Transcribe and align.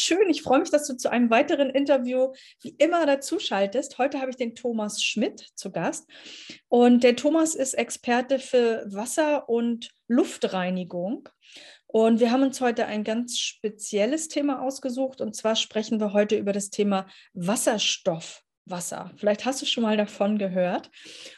schön. 0.00 0.30
Ich 0.30 0.42
freue 0.42 0.60
mich, 0.60 0.70
dass 0.70 0.86
du 0.86 0.96
zu 0.96 1.10
einem 1.10 1.30
weiteren 1.30 1.70
Interview 1.70 2.32
wie 2.62 2.74
immer 2.78 3.06
dazu 3.06 3.38
schaltest. 3.38 3.98
Heute 3.98 4.20
habe 4.20 4.30
ich 4.30 4.36
den 4.36 4.54
Thomas 4.54 5.02
Schmidt 5.02 5.50
zu 5.54 5.70
Gast. 5.72 6.08
Und 6.68 7.04
der 7.04 7.16
Thomas 7.16 7.54
ist 7.54 7.74
Experte 7.74 8.38
für 8.38 8.84
Wasser- 8.86 9.48
und 9.48 9.90
Luftreinigung. 10.08 11.28
Und 11.86 12.20
wir 12.20 12.30
haben 12.30 12.42
uns 12.42 12.60
heute 12.60 12.86
ein 12.86 13.04
ganz 13.04 13.38
spezielles 13.38 14.28
Thema 14.28 14.62
ausgesucht. 14.62 15.20
Und 15.20 15.36
zwar 15.36 15.56
sprechen 15.56 16.00
wir 16.00 16.12
heute 16.12 16.36
über 16.36 16.52
das 16.52 16.70
Thema 16.70 17.06
Wasserstoff. 17.34 18.42
Wasser. 18.64 19.10
Vielleicht 19.16 19.44
hast 19.44 19.60
du 19.62 19.66
schon 19.66 19.82
mal 19.82 19.96
davon 19.96 20.38
gehört. 20.38 20.90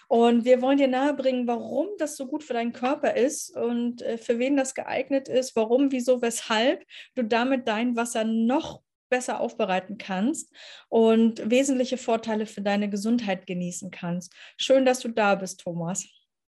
Und 0.09 0.45
wir 0.45 0.60
wollen 0.60 0.78
dir 0.78 0.88
nahebringen, 0.88 1.46
warum 1.46 1.88
das 1.98 2.16
so 2.16 2.27
gut 2.27 2.45
für 2.45 2.52
deinen 2.52 2.73
Körper 2.73 3.16
ist 3.16 3.56
und 3.56 4.02
äh, 4.02 4.19
für 4.19 4.38
wen 4.38 4.56
das 4.56 4.74
geeignet 4.74 5.29
ist, 5.29 5.56
warum, 5.56 5.91
wieso, 5.92 6.20
weshalb 6.23 6.84
du 7.15 7.23
damit 7.23 7.66
dein 7.66 7.96
Wasser 7.96 8.24
noch 8.24 8.82
besser 9.09 9.41
aufbereiten 9.41 9.96
kannst 9.98 10.52
und 10.88 11.48
wesentliche 11.48 11.98
Vorteile 11.98 12.46
für 12.46 12.62
deine 12.62 12.91
Gesundheit 12.91 13.46
genießen 13.46 13.91
kannst. 13.91 14.34
Schön, 14.56 14.84
dass 14.84 15.01
du 15.01 15.09
da 15.09 15.34
bist, 15.34 15.60
Thomas. 15.60 16.06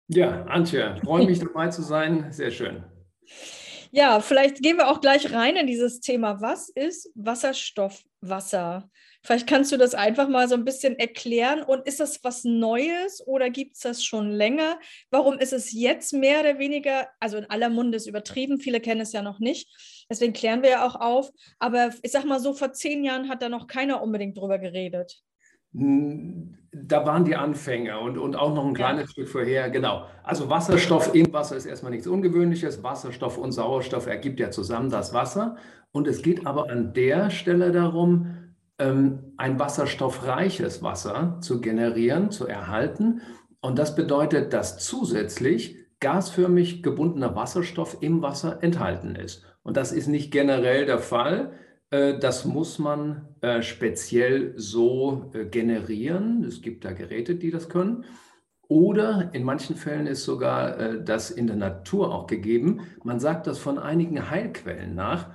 Ja, 0.09 0.45
Antje, 0.45 0.97
freue 1.05 1.25
mich 1.25 1.39
dabei 1.39 1.69
zu 1.69 1.83
sein. 1.83 2.33
Sehr 2.33 2.51
schön. 2.51 2.85
Ja, 3.93 4.21
vielleicht 4.21 4.63
gehen 4.63 4.77
wir 4.77 4.89
auch 4.89 5.01
gleich 5.01 5.33
rein 5.33 5.57
in 5.57 5.67
dieses 5.67 5.99
Thema. 5.99 6.41
Was 6.41 6.69
ist 6.69 7.11
Wasserstoffwasser? 7.17 8.89
Vielleicht 9.23 9.49
kannst 9.49 9.73
du 9.73 9.77
das 9.77 9.95
einfach 9.95 10.29
mal 10.29 10.49
so 10.49 10.55
ein 10.55 10.65
bisschen 10.65 10.97
erklären. 10.97 11.63
Und 11.63 11.87
ist 11.89 11.99
das 11.99 12.23
was 12.23 12.45
Neues 12.45 13.21
oder 13.27 13.51
gibt 13.51 13.75
es 13.75 13.81
das 13.81 14.05
schon 14.05 14.31
länger? 14.31 14.79
Warum 15.11 15.39
ist 15.41 15.53
es 15.53 15.73
jetzt 15.73 16.13
mehr 16.13 16.41
oder 16.41 16.59
weniger, 16.61 17.09
also 17.19 17.37
in 17.39 17.51
aller 17.51 17.69
Munde 17.69 17.97
ist 17.97 18.07
übertrieben, 18.07 18.61
viele 18.61 18.81
kennen 18.81 19.01
es 19.01 19.13
ja 19.13 19.23
noch 19.23 19.41
nicht. 19.41 19.69
Deswegen 20.09 20.33
klären 20.35 20.63
wir 20.63 20.71
ja 20.71 20.87
auch 20.87 20.95
auf. 20.95 21.31
Aber 21.59 21.91
ich 22.03 22.13
sag 22.13 22.25
mal 22.25 22.39
so, 22.39 22.55
vor 22.55 22.73
zehn 22.73 23.03
Jahren 23.03 23.29
hat 23.29 23.43
da 23.43 23.49
noch 23.49 23.67
keiner 23.67 24.03
unbedingt 24.03 24.39
drüber 24.39 24.59
geredet. 24.61 25.21
Da 25.73 27.07
waren 27.07 27.25
die 27.25 27.37
Anfänge 27.37 27.99
und, 27.99 28.19
und 28.19 28.37
auch 28.37 28.55
noch 28.55 28.67
ein 28.67 28.75
kleines 28.75 29.03
ja. 29.03 29.09
Stück 29.09 29.29
vorher, 29.29 29.71
genau. 29.71 30.07
Also 30.23 30.51
Wasserstoff 30.51 31.15
im 31.15 31.33
Wasser 31.33 31.57
ist 31.57 31.67
erstmal 31.67 31.93
nichts 31.93 32.07
Ungewöhnliches. 32.07 32.83
Wasserstoff 32.83 33.39
und 33.39 33.53
Sauerstoff 33.53 34.07
ergibt 34.07 34.41
ja 34.41 34.51
zusammen 34.51 34.91
das 34.91 35.13
Wasser. 35.15 35.57
Und 35.93 36.07
es 36.07 36.23
geht 36.23 36.47
aber 36.47 36.71
an 36.71 36.93
der 36.93 37.31
Stelle 37.31 37.73
darum, 37.73 38.35
ähm, 38.79 39.35
ein 39.37 39.59
wasserstoffreiches 39.59 40.83
Wasser 40.83 41.39
zu 41.41 41.61
generieren, 41.61 42.31
zu 42.31 42.47
erhalten. 42.47 43.21
Und 43.61 43.79
das 43.79 43.95
bedeutet, 43.95 44.53
dass 44.53 44.79
zusätzlich 44.79 45.77
gasförmig 46.01 46.83
gebundener 46.83 47.37
Wasserstoff 47.37 47.99
im 48.01 48.23
Wasser 48.23 48.63
enthalten 48.63 49.15
ist. 49.15 49.45
Und 49.63 49.77
das 49.77 49.93
ist 49.93 50.09
nicht 50.09 50.33
generell 50.33 50.87
der 50.87 50.99
Fall. 50.99 51.53
Äh, 51.91 52.19
das 52.19 52.45
muss 52.45 52.79
man 52.79 53.29
äh, 53.41 53.63
speziell 53.63 54.55
so 54.57 55.31
äh, 55.35 55.45
generieren. 55.45 56.45
Es 56.45 56.63
gibt 56.63 56.85
da 56.85 56.93
Geräte, 56.93 57.35
die 57.35 57.51
das 57.51 57.69
können. 57.69 58.05
Oder 58.69 59.31
in 59.33 59.43
manchen 59.43 59.75
Fällen 59.75 60.07
ist 60.07 60.23
sogar 60.23 61.01
das 61.01 61.33
in 61.33 61.49
der 61.49 61.57
Natur 61.57 62.15
auch 62.15 62.29
gegeben. 62.29 62.83
Man 63.03 63.19
sagt 63.19 63.49
das 63.49 63.59
von 63.59 63.81
einigen 63.81 64.31
Heilquellen 64.31 64.95
nach. 64.95 65.31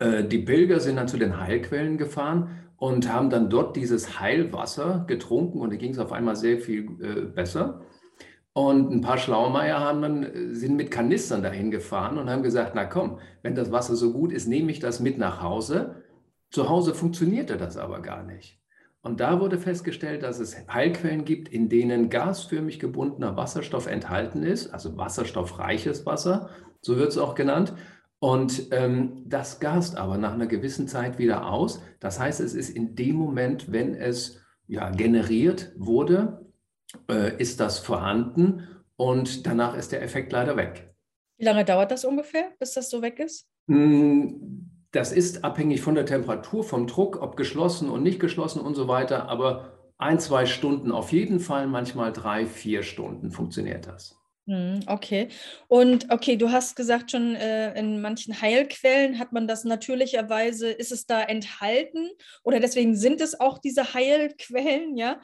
Die 0.00 0.38
Pilger 0.38 0.80
sind 0.80 0.96
dann 0.96 1.08
zu 1.08 1.18
den 1.18 1.38
Heilquellen 1.38 1.98
gefahren 1.98 2.70
und 2.78 3.12
haben 3.12 3.28
dann 3.28 3.50
dort 3.50 3.76
dieses 3.76 4.18
Heilwasser 4.18 5.04
getrunken 5.06 5.60
und 5.60 5.74
da 5.74 5.76
ging 5.76 5.92
es 5.92 5.98
auf 5.98 6.10
einmal 6.10 6.36
sehr 6.36 6.58
viel 6.58 6.88
besser. 7.34 7.82
Und 8.58 8.90
ein 8.90 9.02
paar 9.02 9.18
Schlaumeier 9.18 9.78
haben 9.78 10.02
dann, 10.02 10.22
äh, 10.24 10.52
sind 10.52 10.74
mit 10.74 10.90
Kanistern 10.90 11.44
dahin 11.44 11.70
gefahren 11.70 12.18
und 12.18 12.28
haben 12.28 12.42
gesagt, 12.42 12.72
na 12.74 12.86
komm, 12.86 13.20
wenn 13.42 13.54
das 13.54 13.70
Wasser 13.70 13.94
so 13.94 14.12
gut 14.12 14.32
ist, 14.32 14.48
nehme 14.48 14.72
ich 14.72 14.80
das 14.80 14.98
mit 14.98 15.16
nach 15.16 15.40
Hause. 15.40 16.02
Zu 16.50 16.68
Hause 16.68 16.92
funktionierte 16.92 17.56
das 17.56 17.76
aber 17.76 18.02
gar 18.02 18.24
nicht. 18.24 18.60
Und 19.00 19.20
da 19.20 19.40
wurde 19.40 19.58
festgestellt, 19.58 20.24
dass 20.24 20.40
es 20.40 20.56
Heilquellen 20.68 21.24
gibt, 21.24 21.48
in 21.48 21.68
denen 21.68 22.10
gasförmig 22.10 22.80
gebundener 22.80 23.36
Wasserstoff 23.36 23.86
enthalten 23.86 24.42
ist, 24.42 24.74
also 24.74 24.96
wasserstoffreiches 24.96 26.04
Wasser, 26.04 26.50
so 26.80 26.96
wird 26.96 27.10
es 27.10 27.18
auch 27.18 27.36
genannt. 27.36 27.74
Und 28.18 28.72
ähm, 28.72 29.22
das 29.24 29.60
gast 29.60 29.96
aber 29.96 30.18
nach 30.18 30.32
einer 30.32 30.48
gewissen 30.48 30.88
Zeit 30.88 31.20
wieder 31.20 31.48
aus. 31.48 31.80
Das 32.00 32.18
heißt, 32.18 32.40
es 32.40 32.54
ist 32.54 32.70
in 32.70 32.96
dem 32.96 33.14
Moment, 33.14 33.70
wenn 33.70 33.94
es 33.94 34.40
ja, 34.66 34.90
generiert 34.90 35.70
wurde, 35.76 36.47
äh, 37.08 37.36
ist 37.40 37.60
das 37.60 37.78
vorhanden 37.78 38.66
und 38.96 39.46
danach 39.46 39.74
ist 39.76 39.92
der 39.92 40.02
Effekt 40.02 40.32
leider 40.32 40.56
weg. 40.56 40.94
Wie 41.38 41.44
lange 41.44 41.64
dauert 41.64 41.90
das 41.90 42.04
ungefähr, 42.04 42.52
bis 42.58 42.74
das 42.74 42.90
so 42.90 43.00
weg 43.00 43.20
ist? 43.20 43.46
Hm, 43.68 44.70
das 44.90 45.12
ist 45.12 45.44
abhängig 45.44 45.82
von 45.82 45.94
der 45.94 46.06
Temperatur, 46.06 46.64
vom 46.64 46.86
Druck, 46.86 47.20
ob 47.22 47.36
geschlossen 47.36 47.88
und 47.90 48.02
nicht 48.02 48.18
geschlossen 48.18 48.60
und 48.60 48.74
so 48.74 48.88
weiter. 48.88 49.28
Aber 49.28 49.78
ein, 49.98 50.18
zwei 50.18 50.46
Stunden 50.46 50.90
auf 50.90 51.12
jeden 51.12 51.40
Fall, 51.40 51.66
manchmal 51.66 52.12
drei, 52.12 52.46
vier 52.46 52.82
Stunden 52.82 53.30
funktioniert 53.30 53.86
das. 53.86 54.16
Hm, 54.48 54.80
okay. 54.86 55.28
Und 55.68 56.10
okay, 56.10 56.36
du 56.36 56.50
hast 56.50 56.74
gesagt 56.74 57.10
schon, 57.10 57.34
äh, 57.34 57.78
in 57.78 58.00
manchen 58.00 58.40
Heilquellen 58.40 59.18
hat 59.18 59.30
man 59.30 59.46
das 59.46 59.64
natürlicherweise, 59.64 60.70
ist 60.70 60.90
es 60.90 61.04
da 61.04 61.20
enthalten 61.20 62.08
oder 62.42 62.58
deswegen 62.58 62.96
sind 62.96 63.20
es 63.20 63.38
auch 63.38 63.58
diese 63.58 63.92
Heilquellen, 63.92 64.96
ja. 64.96 65.20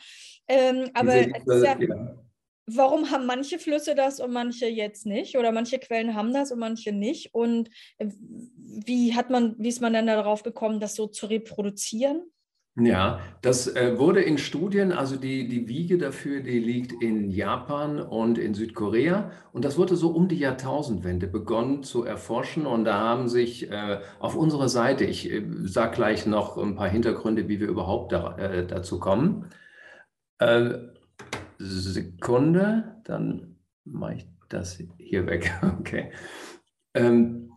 Ähm, 0.46 0.90
aber 0.92 1.22
diese, 1.22 1.64
ja, 1.64 1.80
ja. 1.80 2.22
warum 2.66 3.10
haben 3.10 3.24
manche 3.24 3.58
Flüsse 3.58 3.94
das 3.94 4.20
und 4.20 4.30
manche 4.30 4.66
jetzt 4.66 5.06
nicht? 5.06 5.38
Oder 5.38 5.52
manche 5.52 5.78
Quellen 5.78 6.14
haben 6.14 6.34
das 6.34 6.52
und 6.52 6.58
manche 6.58 6.92
nicht? 6.92 7.32
Und 7.32 7.70
äh, 7.96 8.08
wie 8.58 9.14
hat 9.14 9.30
man, 9.30 9.54
wie 9.58 9.68
ist 9.68 9.80
man 9.80 9.94
dann 9.94 10.06
darauf 10.06 10.42
gekommen, 10.42 10.80
das 10.80 10.96
so 10.96 11.06
zu 11.06 11.24
reproduzieren? 11.24 12.30
Ja, 12.76 13.20
das 13.40 13.68
äh, 13.68 13.98
wurde 13.98 14.20
in 14.20 14.36
Studien, 14.36 14.90
also 14.90 15.14
die, 15.14 15.46
die 15.46 15.68
Wiege 15.68 15.96
dafür, 15.96 16.40
die 16.40 16.58
liegt 16.58 16.92
in 17.00 17.30
Japan 17.30 18.00
und 18.00 18.36
in 18.36 18.52
Südkorea. 18.52 19.30
Und 19.52 19.64
das 19.64 19.78
wurde 19.78 19.94
so 19.94 20.10
um 20.10 20.26
die 20.26 20.38
Jahrtausendwende 20.38 21.28
begonnen 21.28 21.84
zu 21.84 22.02
erforschen. 22.02 22.66
Und 22.66 22.84
da 22.84 22.98
haben 22.98 23.28
sich 23.28 23.70
äh, 23.70 24.00
auf 24.18 24.34
unserer 24.34 24.68
Seite, 24.68 25.04
ich 25.04 25.30
äh, 25.30 25.44
sage 25.62 25.94
gleich 25.94 26.26
noch 26.26 26.58
ein 26.58 26.74
paar 26.74 26.88
Hintergründe, 26.88 27.46
wie 27.48 27.60
wir 27.60 27.68
überhaupt 27.68 28.10
da, 28.10 28.36
äh, 28.38 28.66
dazu 28.66 28.98
kommen. 28.98 29.50
Sekunde, 31.58 33.00
dann 33.04 33.56
mache 33.84 34.14
ich 34.14 34.28
das 34.48 34.82
hier 34.98 35.26
weg. 35.26 35.52
Okay. 35.80 36.12
Ähm, 36.94 37.53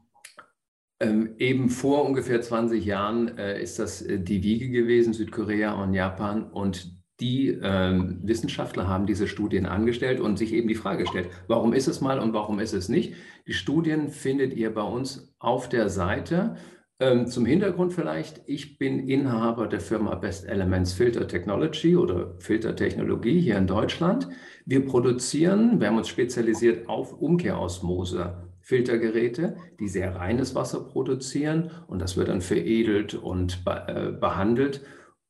ähm, 0.99 1.35
eben 1.37 1.69
vor 1.69 2.05
ungefähr 2.05 2.41
20 2.41 2.83
Jahren 2.83 3.37
äh, 3.37 3.61
ist 3.61 3.79
das 3.79 4.01
äh, 4.01 4.19
die 4.19 4.43
Wiege 4.43 4.69
gewesen, 4.69 5.13
Südkorea 5.13 5.73
und 5.73 5.93
Japan. 5.93 6.43
Und 6.43 6.97
die 7.19 7.49
äh, 7.49 8.15
Wissenschaftler 8.23 8.87
haben 8.87 9.05
diese 9.05 9.27
Studien 9.27 9.65
angestellt 9.65 10.19
und 10.19 10.37
sich 10.37 10.53
eben 10.53 10.67
die 10.67 10.75
Frage 10.75 11.03
gestellt, 11.03 11.29
warum 11.47 11.73
ist 11.73 11.87
es 11.87 12.01
mal 12.01 12.19
und 12.19 12.33
warum 12.33 12.59
ist 12.59 12.73
es 12.73 12.89
nicht? 12.89 13.13
Die 13.47 13.53
Studien 13.53 14.09
findet 14.09 14.53
ihr 14.53 14.73
bei 14.73 14.83
uns 14.83 15.35
auf 15.39 15.69
der 15.69 15.89
Seite. 15.89 16.55
Ähm, 16.99 17.27
zum 17.27 17.45
Hintergrund 17.45 17.93
vielleicht, 17.93 18.41
ich 18.47 18.79
bin 18.79 19.07
Inhaber 19.07 19.67
der 19.67 19.79
Firma 19.79 20.15
Best 20.15 20.47
Elements 20.47 20.93
Filter 20.93 21.27
Technology 21.27 21.95
oder 21.95 22.35
Filtertechnologie 22.39 23.39
hier 23.39 23.57
in 23.57 23.67
Deutschland. 23.67 24.27
Wir 24.65 24.83
produzieren, 24.83 25.79
wir 25.79 25.89
haben 25.89 25.97
uns 25.97 26.07
spezialisiert 26.07 26.89
auf 26.89 27.13
Umkehrosmose 27.13 28.46
Filtergeräte, 28.67 29.55
die 29.79 29.88
sehr 29.88 30.17
reines 30.17 30.53
Wasser 30.53 30.81
produzieren 30.81 31.72
und 31.88 32.01
das 32.01 32.17
wird 32.17 32.28
dann 32.28 32.41
veredelt 32.41 33.13
und 33.13 33.63
äh, 33.66 34.11
behandelt. 34.11 34.81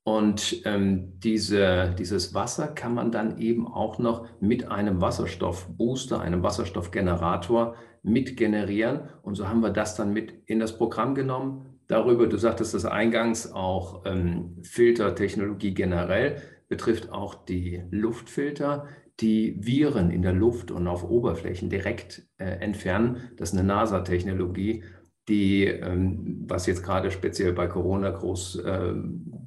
Und 0.04 0.64
ähm, 0.66 1.20
diese, 1.20 1.94
dieses 2.00 2.34
Wasser 2.34 2.68
kann 2.68 2.96
man 2.96 3.12
dann 3.12 3.38
eben 3.38 3.68
auch 3.68 4.00
noch 4.00 4.28
mit 4.40 4.72
einem 4.72 5.02
Wasserstoffbooster, 5.02 6.20
einem 6.20 6.42
Wasserstoffgenerator 6.42 7.76
mit 8.02 8.38
generieren. 8.38 9.02
Und 9.22 9.36
so 9.36 9.48
haben 9.48 9.62
wir 9.62 9.70
das 9.70 9.96
dann 9.96 10.14
mit 10.14 10.34
in 10.48 10.60
das 10.60 10.76
Programm 10.76 11.14
genommen. 11.14 11.80
Darüber, 11.86 12.26
du 12.26 12.38
sagtest 12.38 12.74
das 12.74 12.86
eingangs, 12.86 13.52
auch 13.52 14.02
ähm, 14.08 14.58
Filtertechnologie 14.64 15.76
generell 15.76 16.42
betrifft 16.70 17.12
auch 17.12 17.46
die 17.46 17.84
Luftfilter 17.92 18.88
die 19.20 19.56
Viren 19.60 20.12
in 20.12 20.22
der 20.22 20.34
Luft 20.34 20.72
und 20.72 20.88
auf 20.88 21.04
Oberflächen 21.04 21.70
direkt 21.70 22.28
äh, 22.38 22.46
entfernen. 22.46 23.32
Das 23.38 23.50
ist 23.50 23.58
eine 23.58 23.68
NASA-Technologie, 23.68 24.84
die, 25.28 25.66
ähm, 25.66 26.46
was 26.48 26.68
jetzt 26.68 26.84
gerade 26.84 27.12
speziell 27.12 27.54
bei 27.54 27.68
Corona 27.68 28.12
groß 28.12 28.60
äh, 28.60 28.94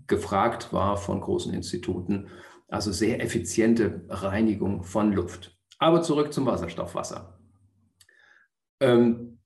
gefragt 0.07 0.73
war 0.73 0.97
von 0.97 1.21
großen 1.21 1.55
Instituten, 1.55 2.29
also 2.69 2.93
sehr 2.93 3.23
effiziente 3.23 4.05
Reinigung 4.09 4.83
von 4.83 5.13
Luft. 5.13 5.57
Aber 5.79 6.03
zurück 6.03 6.33
zum 6.33 6.47
Wasserstoffwasser. 6.47 7.39
Ähm, 8.81 9.39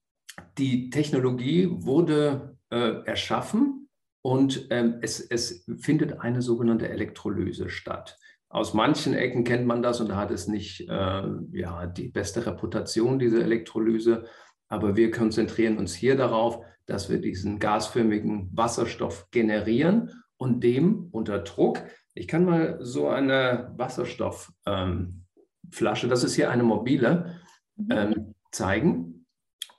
die 0.59 0.91
Technologie 0.91 1.69
wurde 1.71 2.57
äh, 2.71 3.05
erschaffen 3.05 3.89
und 4.23 4.67
ähm, 4.71 4.99
es, 5.03 5.21
es 5.21 5.65
findet 5.79 6.21
eine 6.21 6.43
sogenannte 6.43 6.89
Elektrolyse 6.89 7.69
statt. 7.69 8.19
Aus 8.55 8.73
manchen 8.73 9.15
Ecken 9.15 9.43
kennt 9.43 9.67
man 9.67 9.83
das 9.83 10.01
und 10.01 10.11
da 10.11 10.17
hat 10.17 10.31
es 10.31 10.47
nicht 10.47 10.89
äh, 10.89 11.23
ja, 11.51 11.87
die 11.87 12.09
beste 12.09 12.47
Reputation, 12.47 13.19
diese 13.19 13.43
Elektrolyse. 13.43 14.27
Aber 14.69 14.95
wir 14.95 15.11
konzentrieren 15.11 15.77
uns 15.77 15.93
hier 15.93 16.17
darauf, 16.17 16.65
dass 16.87 17.11
wir 17.11 17.21
diesen 17.21 17.59
gasförmigen 17.59 18.51
Wasserstoff 18.53 19.29
generieren 19.33 20.13
und 20.37 20.63
dem 20.63 21.09
unter 21.11 21.41
Druck, 21.41 21.83
ich 22.15 22.29
kann 22.29 22.45
mal 22.45 22.79
so 22.81 23.09
eine 23.09 23.73
Wasserstoffflasche, 23.77 24.63
ähm, 24.67 25.25
das 26.09 26.23
ist 26.23 26.37
hier 26.37 26.49
eine 26.49 26.63
mobile, 26.63 27.41
mhm. 27.75 27.91
ähm, 27.91 28.35
zeigen. 28.53 29.27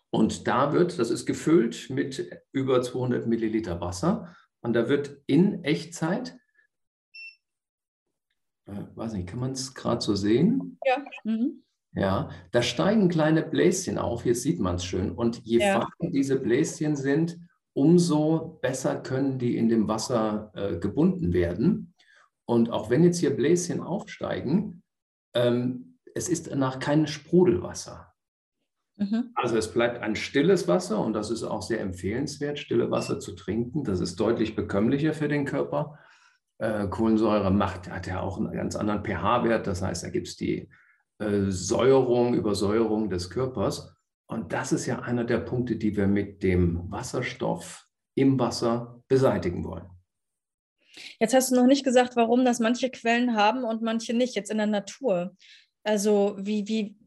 Und 0.10 0.50
da 0.50 0.74
wird, 0.74 1.00
das 1.00 1.12
ist 1.12 1.25
gefüllt 1.25 1.89
mit 1.89 2.30
über 2.51 2.81
200 2.81 3.25
Milliliter 3.25 3.80
Wasser. 3.80 4.36
Und 4.60 4.74
da 4.74 4.89
wird 4.89 5.22
in 5.27 5.63
Echtzeit, 5.63 6.36
äh, 8.67 8.83
weiß 8.95 9.13
nicht, 9.13 9.27
kann 9.27 9.39
man 9.39 9.51
es 9.51 9.73
gerade 9.73 10.01
so 10.01 10.15
sehen? 10.15 10.77
Ja. 10.85 11.03
Mhm. 11.23 11.63
Ja, 11.94 12.29
da 12.51 12.62
steigen 12.62 13.07
kleine 13.07 13.41
Bläschen 13.41 13.97
auf, 13.97 14.23
hier 14.23 14.35
sieht 14.35 14.59
man 14.59 14.75
es 14.75 14.85
schön. 14.85 15.12
Und 15.12 15.41
je 15.45 15.59
ja. 15.59 15.79
feiner 15.79 16.12
diese 16.12 16.38
Bläschen 16.38 16.97
sind, 16.97 17.39
umso 17.73 18.59
besser 18.62 18.97
können 18.97 19.39
die 19.39 19.56
in 19.57 19.69
dem 19.69 19.88
Wasser 19.88 20.51
äh, 20.56 20.77
gebunden 20.77 21.31
werden. 21.31 21.94
Und 22.45 22.69
auch 22.69 22.89
wenn 22.89 23.03
jetzt 23.03 23.19
hier 23.19 23.35
Bläschen 23.35 23.81
aufsteigen, 23.81 24.83
ähm, 25.33 26.00
es 26.13 26.29
ist 26.29 26.51
danach 26.51 26.79
kein 26.79 27.07
Sprudelwasser. 27.07 28.13
Mhm. 28.97 29.31
Also 29.35 29.57
es 29.57 29.71
bleibt 29.73 30.01
ein 30.01 30.15
stilles 30.15 30.67
Wasser 30.67 31.00
und 31.00 31.13
das 31.13 31.31
ist 31.31 31.44
auch 31.44 31.62
sehr 31.62 31.81
empfehlenswert, 31.81 32.59
stille 32.59 32.91
Wasser 32.91 33.19
zu 33.19 33.35
trinken. 33.35 33.83
Das 33.83 34.00
ist 34.00 34.19
deutlich 34.19 34.56
bekömmlicher 34.56 35.13
für 35.13 35.27
den 35.27 35.45
Körper. 35.45 35.97
Äh, 36.57 36.88
Kohlensäure 36.88 37.52
macht, 37.52 37.90
hat 37.90 38.07
ja 38.07 38.22
auch 38.22 38.38
einen 38.38 38.54
ganz 38.54 38.75
anderen 38.75 39.04
pH-Wert. 39.04 39.68
Das 39.68 39.81
heißt, 39.81 40.04
da 40.04 40.10
gibt 40.10 40.28
es 40.28 40.36
die 40.36 40.69
äh, 41.19 41.50
Säuerung, 41.50 42.34
Übersäuerung 42.34 43.10
des 43.10 43.30
Körpers. 43.30 43.94
Und 44.28 44.54
das 44.54 44.72
ist 44.72 44.86
ja 44.86 45.00
einer 45.00 45.24
der 45.24 45.40
Punkte, 45.40 45.75
die 45.75 45.96
wir 45.96 46.07
mit 46.07 46.44
dem 46.44 46.90
Wasserstoff 46.92 47.86
im 48.16 48.40
Wasser 48.40 49.02
beseitigen 49.07 49.63
wollen. 49.63 49.90
Jetzt 51.19 51.34
hast 51.34 51.52
du 51.52 51.56
noch 51.56 51.68
nicht 51.68 51.84
gesagt, 51.84 52.16
warum 52.16 52.46
das 52.46 52.60
manche 52.60 52.90
Quellen 52.90 53.36
haben 53.36 53.63
und 53.63 53.81
manche 53.81 54.13
nicht, 54.13 54.36
jetzt 54.36 54.50
in 54.50 54.58
der 54.58 54.68
Natur. 54.68 55.36
Also 55.84 56.36
wie, 56.40 56.68
wie, 56.68 56.98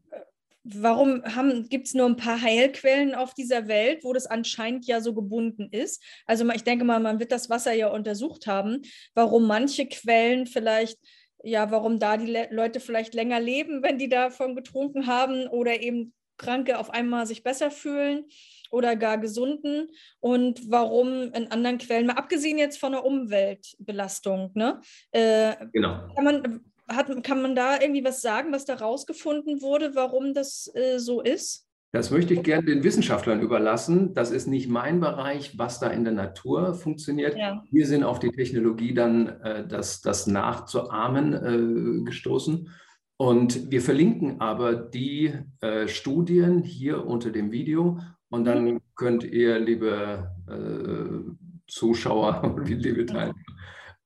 warum 0.75 1.21
gibt 1.69 1.87
es 1.87 1.93
nur 1.93 2.07
ein 2.07 2.15
paar 2.15 2.41
Heilquellen 2.41 3.15
auf 3.15 3.33
dieser 3.33 3.67
Welt, 3.67 4.03
wo 4.03 4.13
das 4.13 4.25
anscheinend 4.25 4.85
ja 4.85 5.01
so 5.01 5.13
gebunden 5.13 5.69
ist? 5.71 6.03
Also 6.25 6.49
ich 6.51 6.63
denke 6.63 6.85
mal, 6.85 6.99
man 6.99 7.19
wird 7.19 7.31
das 7.31 7.49
Wasser 7.49 7.73
ja 7.73 7.87
untersucht 7.87 8.47
haben, 8.47 8.81
warum 9.13 9.47
manche 9.47 9.87
Quellen 9.87 10.45
vielleicht, 10.45 10.99
ja, 11.43 11.71
warum 11.71 11.99
da 11.99 12.17
die 12.17 12.31
Le 12.31 12.47
Leute 12.51 12.79
vielleicht 12.79 13.13
länger 13.13 13.39
leben, 13.39 13.83
wenn 13.83 13.97
die 13.97 14.09
davon 14.09 14.55
getrunken 14.55 15.07
haben 15.07 15.47
oder 15.47 15.81
eben 15.81 16.13
Kranke 16.37 16.79
auf 16.79 16.89
einmal 16.89 17.27
sich 17.27 17.43
besser 17.43 17.69
fühlen 17.69 18.25
oder 18.71 18.95
gar 18.95 19.17
gesunden 19.17 19.89
und 20.19 20.71
warum 20.71 21.33
in 21.33 21.51
anderen 21.51 21.77
Quellen, 21.77 22.07
mal 22.07 22.13
abgesehen 22.13 22.57
jetzt 22.57 22.79
von 22.79 22.93
der 22.93 23.05
Umweltbelastung, 23.05 24.51
ne? 24.53 24.81
Äh, 25.11 25.55
genau. 25.73 26.07
Kann 26.15 26.23
man, 26.23 26.68
hat, 26.89 27.23
kann 27.23 27.41
man 27.41 27.55
da 27.55 27.79
irgendwie 27.79 28.03
was 28.03 28.21
sagen, 28.21 28.51
was 28.51 28.65
da 28.65 28.75
rausgefunden 28.75 29.61
wurde, 29.61 29.95
warum 29.95 30.33
das 30.33 30.69
äh, 30.73 30.99
so 30.99 31.21
ist? 31.21 31.65
Das 31.91 32.11
möchte 32.11 32.35
ich 32.35 32.43
gerne 32.43 32.65
den 32.65 32.83
Wissenschaftlern 32.83 33.41
überlassen. 33.41 34.13
Das 34.13 34.29
ist 34.29 34.45
nicht 34.45 34.69
mein 34.69 34.99
Bereich, 34.99 35.57
was 35.57 35.79
da 35.79 35.87
in 35.87 36.03
der 36.03 36.13
Natur 36.13 36.75
funktioniert. 36.75 37.35
Ja. 37.35 37.63
Wir 37.71 37.87
sind 37.87 38.03
auf 38.03 38.19
die 38.19 38.29
Technologie 38.29 38.93
dann, 38.93 39.27
äh, 39.41 39.67
das, 39.67 40.01
das 40.01 40.27
nachzuahmen, 40.27 41.33
äh, 41.33 42.03
gestoßen. 42.03 42.69
Und 43.17 43.71
wir 43.71 43.81
verlinken 43.81 44.39
aber 44.39 44.75
die 44.75 45.33
äh, 45.61 45.87
Studien 45.87 46.63
hier 46.63 47.05
unter 47.05 47.31
dem 47.31 47.51
Video 47.51 47.99
und 48.29 48.45
dann 48.45 48.65
mhm. 48.65 48.81
könnt 48.95 49.23
ihr, 49.23 49.59
liebe 49.59 50.31
äh, 50.47 51.31
Zuschauer 51.67 52.43
und 52.55 52.69
liebe 52.69 53.05
Teilnehmer, 53.05 53.35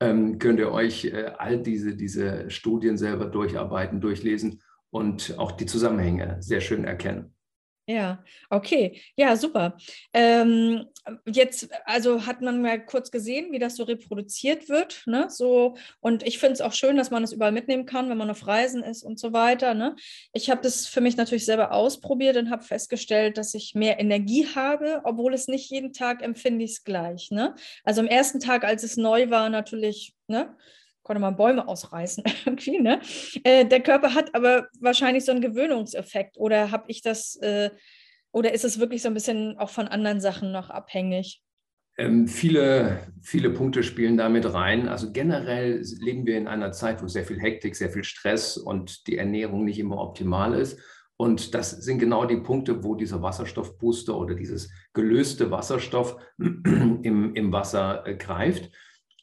ähm, 0.03 0.37
könnt 0.39 0.59
ihr 0.59 0.71
euch 0.71 1.05
äh, 1.05 1.31
all 1.37 1.61
diese, 1.61 1.95
diese 1.95 2.49
Studien 2.49 2.97
selber 2.97 3.25
durcharbeiten, 3.25 4.01
durchlesen 4.01 4.61
und 4.89 5.35
auch 5.37 5.51
die 5.51 5.65
Zusammenhänge 5.65 6.37
sehr 6.39 6.61
schön 6.61 6.83
erkennen. 6.83 7.33
Ja, 7.85 8.23
okay. 8.49 9.01
Ja, 9.17 9.35
super. 9.35 9.77
Ähm, 10.13 10.85
jetzt, 11.25 11.67
also 11.83 12.25
hat 12.25 12.41
man 12.41 12.61
mal 12.61 12.83
kurz 12.85 13.11
gesehen, 13.11 13.51
wie 13.51 13.59
das 13.59 13.75
so 13.75 13.83
reproduziert 13.83 14.69
wird. 14.69 15.03
Ne? 15.05 15.25
So, 15.29 15.75
und 15.99 16.23
ich 16.23 16.39
finde 16.39 16.53
es 16.53 16.61
auch 16.61 16.71
schön, 16.71 16.95
dass 16.95 17.11
man 17.11 17.23
es 17.25 17.33
überall 17.33 17.51
mitnehmen 17.51 17.85
kann, 17.85 18.09
wenn 18.09 18.17
man 18.17 18.29
auf 18.29 18.47
Reisen 18.47 18.83
ist 18.83 19.03
und 19.03 19.19
so 19.19 19.33
weiter. 19.33 19.73
Ne? 19.73 19.97
Ich 20.31 20.49
habe 20.49 20.61
das 20.61 20.87
für 20.87 21.01
mich 21.01 21.17
natürlich 21.17 21.43
selber 21.45 21.73
ausprobiert 21.73 22.37
und 22.37 22.49
habe 22.51 22.63
festgestellt, 22.63 23.37
dass 23.37 23.53
ich 23.53 23.75
mehr 23.75 23.99
Energie 23.99 24.47
habe, 24.55 25.01
obwohl 25.03 25.33
es 25.33 25.49
nicht 25.49 25.69
jeden 25.69 25.91
Tag 25.91 26.21
empfinde 26.21 26.63
ich 26.63 26.71
es 26.71 26.83
gleich. 26.85 27.31
Ne? 27.31 27.53
Also 27.83 27.99
am 27.99 28.07
ersten 28.07 28.39
Tag, 28.39 28.63
als 28.63 28.83
es 28.83 28.95
neu 28.95 29.29
war, 29.29 29.49
natürlich, 29.49 30.13
ne? 30.27 30.55
Konnte 31.03 31.21
man 31.21 31.35
Bäume 31.35 31.67
ausreißen 31.67 32.23
irgendwie. 32.45 32.79
Ne? 32.79 32.99
Äh, 33.43 33.65
der 33.65 33.81
Körper 33.81 34.13
hat 34.13 34.33
aber 34.33 34.67
wahrscheinlich 34.79 35.25
so 35.25 35.31
einen 35.31 35.41
Gewöhnungseffekt 35.41 36.37
oder 36.37 36.71
habe 36.71 36.85
ich 36.87 37.01
das, 37.01 37.35
äh, 37.37 37.69
oder 38.31 38.53
ist 38.53 38.65
es 38.65 38.79
wirklich 38.79 39.01
so 39.01 39.09
ein 39.09 39.13
bisschen 39.13 39.57
auch 39.59 39.69
von 39.69 39.87
anderen 39.87 40.21
Sachen 40.21 40.51
noch 40.51 40.69
abhängig? 40.69 41.41
Ähm, 41.95 42.27
viele, 42.27 43.07
viele 43.21 43.51
Punkte 43.51 43.83
spielen 43.83 44.17
damit 44.17 44.51
rein. 44.51 44.87
Also 44.87 45.11
generell 45.11 45.83
leben 45.99 46.25
wir 46.25 46.37
in 46.37 46.47
einer 46.47 46.71
Zeit, 46.71 47.03
wo 47.03 47.07
sehr 47.07 47.23
viel 47.23 47.39
Hektik, 47.39 47.75
sehr 47.75 47.91
viel 47.91 48.03
Stress 48.03 48.57
und 48.57 49.05
die 49.05 49.17
Ernährung 49.17 49.63
nicht 49.63 49.77
immer 49.77 49.99
optimal 49.99 50.55
ist. 50.55 50.79
Und 51.17 51.53
das 51.53 51.69
sind 51.69 51.99
genau 51.99 52.25
die 52.25 52.37
Punkte, 52.37 52.83
wo 52.83 52.95
dieser 52.95 53.21
Wasserstoffbooster 53.21 54.17
oder 54.17 54.33
dieses 54.33 54.71
gelöste 54.93 55.51
Wasserstoff 55.51 56.17
im, 56.39 57.35
im 57.35 57.51
Wasser 57.51 58.07
äh, 58.07 58.15
greift. 58.15 58.71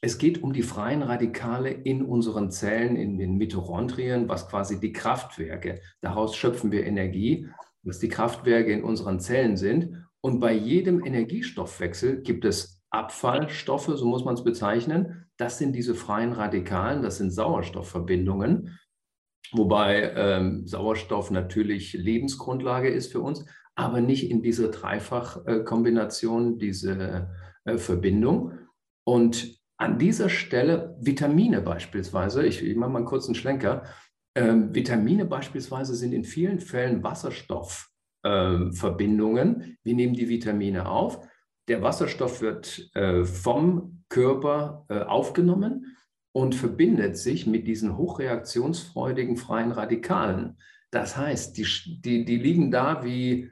Es 0.03 0.17
geht 0.17 0.41
um 0.41 0.51
die 0.51 0.63
freien 0.63 1.03
Radikale 1.03 1.69
in 1.69 2.01
unseren 2.01 2.49
Zellen, 2.49 2.95
in 2.95 3.19
den 3.19 3.37
Mitochondrien, 3.37 4.27
was 4.27 4.49
quasi 4.49 4.79
die 4.79 4.93
Kraftwerke, 4.93 5.79
daraus 6.01 6.35
schöpfen 6.35 6.71
wir 6.71 6.85
Energie, 6.85 7.47
was 7.83 7.99
die 7.99 8.09
Kraftwerke 8.09 8.71
in 8.71 8.83
unseren 8.83 9.19
Zellen 9.19 9.57
sind. 9.57 10.07
Und 10.19 10.39
bei 10.39 10.53
jedem 10.53 11.05
Energiestoffwechsel 11.05 12.21
gibt 12.21 12.45
es 12.45 12.81
Abfallstoffe, 12.89 13.91
so 13.93 14.05
muss 14.07 14.25
man 14.25 14.33
es 14.33 14.43
bezeichnen. 14.43 15.25
Das 15.37 15.59
sind 15.59 15.73
diese 15.73 15.93
freien 15.93 16.33
Radikalen, 16.33 17.03
das 17.03 17.17
sind 17.17 17.29
Sauerstoffverbindungen, 17.29 18.79
wobei 19.51 20.13
ähm, 20.15 20.67
Sauerstoff 20.67 21.29
natürlich 21.29 21.93
Lebensgrundlage 21.93 22.89
ist 22.89 23.11
für 23.11 23.21
uns, 23.21 23.45
aber 23.75 24.01
nicht 24.01 24.29
in 24.29 24.41
dieser 24.41 24.69
Dreifachkombination, 24.69 26.57
diese 26.57 27.29
äh, 27.65 27.77
Verbindung. 27.77 28.53
Und 29.03 29.60
an 29.81 29.97
dieser 29.97 30.29
Stelle 30.29 30.95
Vitamine 30.99 31.61
beispielsweise, 31.61 32.45
ich, 32.45 32.63
ich 32.63 32.77
mache 32.77 32.91
mal 32.91 32.99
einen 32.99 33.07
kurzen 33.07 33.33
Schlenker, 33.33 33.81
ähm, 34.35 34.75
Vitamine 34.75 35.25
beispielsweise 35.25 35.95
sind 35.95 36.13
in 36.13 36.23
vielen 36.23 36.59
Fällen 36.59 37.01
Wasserstoffverbindungen. 37.03 39.61
Ähm, 39.61 39.77
Wir 39.83 39.95
nehmen 39.95 40.13
die 40.13 40.29
Vitamine 40.29 40.87
auf. 40.87 41.27
Der 41.67 41.81
Wasserstoff 41.81 42.41
wird 42.41 42.91
äh, 42.93 43.25
vom 43.25 44.03
Körper 44.07 44.85
äh, 44.87 44.99
aufgenommen 44.99 45.97
und 46.31 46.53
verbindet 46.53 47.17
sich 47.17 47.47
mit 47.47 47.65
diesen 47.67 47.97
hochreaktionsfreudigen 47.97 49.35
freien 49.35 49.71
Radikalen. 49.71 50.59
Das 50.91 51.17
heißt, 51.17 51.57
die, 51.57 51.65
die, 52.01 52.23
die 52.23 52.37
liegen 52.37 52.69
da 52.69 53.03
wie 53.03 53.49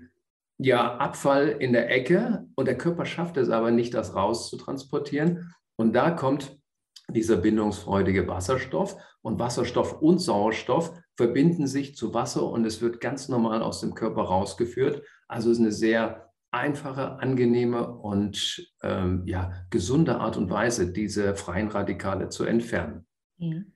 ja, 0.59 0.95
Abfall 0.97 1.47
in 1.47 1.73
der 1.73 1.89
Ecke 1.89 2.45
und 2.55 2.67
der 2.67 2.77
Körper 2.77 3.05
schafft 3.05 3.37
es 3.37 3.49
aber 3.49 3.71
nicht, 3.71 3.95
das 3.95 4.13
rauszutransportieren. 4.13 5.55
Und 5.79 5.93
da 5.93 6.11
kommt 6.11 6.59
dieser 7.07 7.37
bindungsfreudige 7.37 8.27
Wasserstoff 8.27 8.97
und 9.21 9.39
Wasserstoff 9.39 10.01
und 10.01 10.19
Sauerstoff 10.19 10.91
verbinden 11.15 11.67
sich 11.67 11.95
zu 11.95 12.13
Wasser 12.13 12.43
und 12.51 12.65
es 12.65 12.81
wird 12.81 12.99
ganz 12.99 13.29
normal 13.29 13.61
aus 13.61 13.79
dem 13.79 13.93
Körper 13.93 14.23
rausgeführt. 14.23 15.01
Also 15.29 15.49
es 15.49 15.57
ist 15.57 15.63
eine 15.63 15.71
sehr 15.71 16.33
einfache, 16.51 17.13
angenehme 17.19 17.93
und 17.93 18.69
ähm, 18.83 19.23
ja, 19.25 19.53
gesunde 19.69 20.19
Art 20.19 20.35
und 20.35 20.49
Weise, 20.49 20.91
diese 20.91 21.33
freien 21.37 21.69
Radikale 21.69 22.27
zu 22.27 22.43
entfernen. 22.43 23.07
Mhm. 23.37 23.71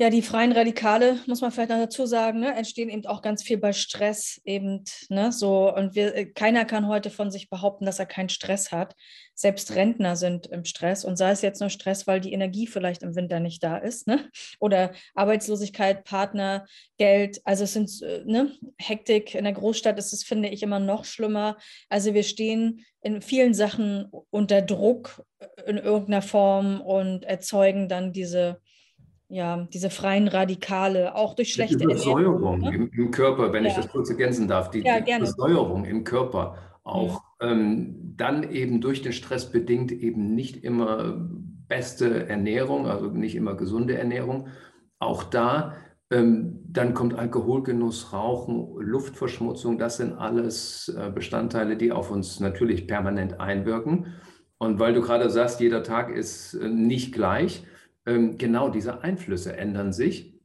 Ja, 0.00 0.10
die 0.10 0.22
freien 0.22 0.52
Radikale, 0.52 1.18
muss 1.26 1.40
man 1.40 1.50
vielleicht 1.50 1.70
noch 1.70 1.78
dazu 1.78 2.06
sagen, 2.06 2.38
ne, 2.38 2.54
entstehen 2.54 2.88
eben 2.88 3.04
auch 3.06 3.20
ganz 3.20 3.42
viel 3.42 3.58
bei 3.58 3.72
Stress 3.72 4.40
eben, 4.44 4.84
ne, 5.08 5.32
so 5.32 5.74
und 5.74 5.96
wir, 5.96 6.14
äh, 6.14 6.26
keiner 6.26 6.64
kann 6.64 6.86
heute 6.86 7.10
von 7.10 7.32
sich 7.32 7.50
behaupten, 7.50 7.84
dass 7.84 7.98
er 7.98 8.06
keinen 8.06 8.28
Stress 8.28 8.70
hat. 8.70 8.94
Selbst 9.34 9.74
Rentner 9.74 10.14
sind 10.14 10.46
im 10.46 10.64
Stress 10.64 11.04
und 11.04 11.16
sei 11.16 11.32
es 11.32 11.42
jetzt 11.42 11.58
nur 11.58 11.68
Stress, 11.68 12.06
weil 12.06 12.20
die 12.20 12.32
Energie 12.32 12.68
vielleicht 12.68 13.02
im 13.02 13.16
Winter 13.16 13.40
nicht 13.40 13.64
da 13.64 13.76
ist, 13.76 14.06
ne, 14.06 14.30
oder 14.60 14.92
Arbeitslosigkeit, 15.16 16.04
Partner, 16.04 16.64
Geld, 16.96 17.40
also 17.42 17.64
es 17.64 17.72
sind, 17.72 17.90
äh, 18.02 18.22
ne, 18.24 18.52
Hektik 18.78 19.34
in 19.34 19.42
der 19.42 19.52
Großstadt 19.52 19.98
ist 19.98 20.12
es, 20.12 20.22
finde 20.22 20.48
ich, 20.48 20.62
immer 20.62 20.78
noch 20.78 21.04
schlimmer. 21.06 21.56
Also 21.88 22.14
wir 22.14 22.22
stehen 22.22 22.84
in 23.02 23.20
vielen 23.20 23.52
Sachen 23.52 24.06
unter 24.30 24.62
Druck 24.62 25.24
äh, 25.40 25.68
in 25.68 25.76
irgendeiner 25.76 26.22
Form 26.22 26.80
und 26.80 27.24
erzeugen 27.24 27.88
dann 27.88 28.12
diese 28.12 28.60
ja, 29.28 29.68
diese 29.72 29.90
freien 29.90 30.28
Radikale, 30.28 31.14
auch 31.14 31.34
durch 31.34 31.52
schlechte 31.52 31.76
die 31.76 31.84
Übersäuerung 31.84 32.60
ne? 32.60 32.74
im, 32.74 32.90
im, 32.90 33.10
Körper, 33.10 33.52
wenn 33.52 33.64
ja. 33.64 33.70
ich 33.70 33.76
das 33.76 33.88
kurz 33.88 34.08
ergänzen 34.08 34.48
darf, 34.48 34.70
die, 34.70 34.80
ja, 34.80 35.00
die 35.00 35.12
Übersäuerung 35.12 35.84
im 35.84 36.04
Körper 36.04 36.56
auch 36.88 37.22
mhm. 37.40 37.48
ähm, 37.48 38.14
dann 38.16 38.50
eben 38.50 38.80
durch 38.80 39.02
den 39.02 39.12
Stress 39.12 39.52
bedingt 39.52 39.92
eben 39.92 40.34
nicht 40.34 40.64
immer 40.64 41.14
beste 41.68 42.28
Ernährung, 42.28 42.86
also 42.86 43.08
nicht 43.08 43.34
immer 43.34 43.54
gesunde 43.54 43.96
Ernährung. 43.96 44.48
Auch 44.98 45.22
da, 45.22 45.74
ähm, 46.10 46.60
dann 46.66 46.94
kommt 46.94 47.14
Alkoholgenuss, 47.14 48.14
Rauchen, 48.14 48.74
Luftverschmutzung, 48.78 49.78
das 49.78 49.98
sind 49.98 50.14
alles 50.14 50.88
äh, 50.88 51.10
Bestandteile, 51.10 51.76
die 51.76 51.92
auf 51.92 52.10
uns 52.10 52.40
natürlich 52.40 52.86
permanent 52.86 53.38
einwirken. 53.38 54.06
Und 54.56 54.80
weil 54.80 54.94
du 54.94 55.02
gerade 55.02 55.28
sagst, 55.28 55.60
jeder 55.60 55.82
Tag 55.82 56.10
ist 56.10 56.54
äh, 56.54 56.68
nicht 56.68 57.12
gleich, 57.12 57.64
genau 58.04 58.70
diese 58.70 59.02
Einflüsse 59.02 59.56
ändern 59.56 59.92
sich. 59.92 60.38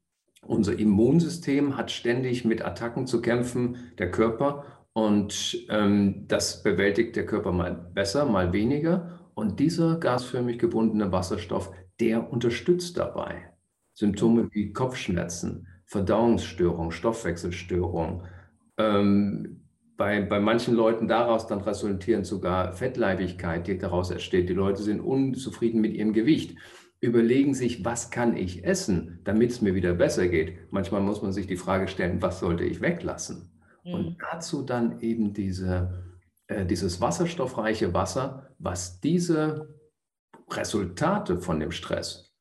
Unser 0.46 0.78
Immunsystem 0.78 1.78
hat 1.78 1.92
ständig 1.92 2.44
mit 2.44 2.64
Attacken 2.64 3.08
zu 3.08 3.22
kämpfen, 3.22 3.78
der 3.98 4.12
Körper. 4.12 4.66
Und 4.94 5.66
ähm, 5.70 6.26
das 6.28 6.62
bewältigt 6.62 7.16
der 7.16 7.26
Körper 7.26 7.52
mal 7.52 7.74
besser, 7.94 8.26
mal 8.26 8.54
weniger. 8.54 9.20
Und 9.34 9.60
dieser 9.60 9.98
gasförmig 9.98 10.60
gebundene 10.60 11.12
Wasserstoff, 11.12 11.72
der 12.00 12.32
unterstützt 12.32 12.98
dabei. 12.98 13.54
Symptome 13.94 14.50
wie 14.52 14.74
Kopfschmerzen, 14.74 15.68
Verdauungsstörung, 15.86 16.92
Stoffwechselstörung. 16.92 18.24
Ähm, 18.78 19.62
bei, 19.96 20.22
bei 20.22 20.40
manchen 20.40 20.76
Leuten 20.76 21.08
daraus 21.08 21.48
dann 21.48 21.62
resultieren 21.62 22.24
sogar 22.24 22.74
Fettleibigkeit, 22.74 23.68
die 23.68 23.78
daraus 23.78 24.12
entsteht. 24.12 24.50
Die 24.50 24.54
Leute 24.54 24.84
sind 24.84 25.00
unzufrieden 25.00 25.82
mit 25.82 25.94
ihrem 25.94 26.14
Gewicht 26.14 26.58
überlegen 27.04 27.54
sich, 27.54 27.84
was 27.84 28.12
kann 28.12 28.38
ich 28.38 28.64
essen, 28.64 29.20
damit 29.26 29.52
es 29.52 29.62
mir 29.62 29.76
wieder 29.76 29.94
besser 29.94 30.30
geht. 30.30 30.72
Manchmal 30.72 31.02
muss 31.02 31.22
man 31.22 31.34
sich 31.34 31.48
die 31.48 31.58
Frage 31.58 31.90
stellen, 31.90 32.22
was 32.22 32.40
sollte 32.40 32.64
ich 32.64 32.80
weglassen? 32.80 33.52
Mhm. 33.84 33.94
Und 33.94 34.18
dazu 34.32 34.62
dann 34.62 35.02
eben 35.02 35.34
diese, 35.34 36.16
äh, 36.48 36.66
dieses 36.66 37.02
wasserstoffreiche 37.02 37.94
Wasser, 37.94 38.56
was 38.58 39.02
diese 39.02 39.76
Resultate 40.50 41.40
von 41.40 41.60
dem 41.60 41.72
Stress 41.72 42.34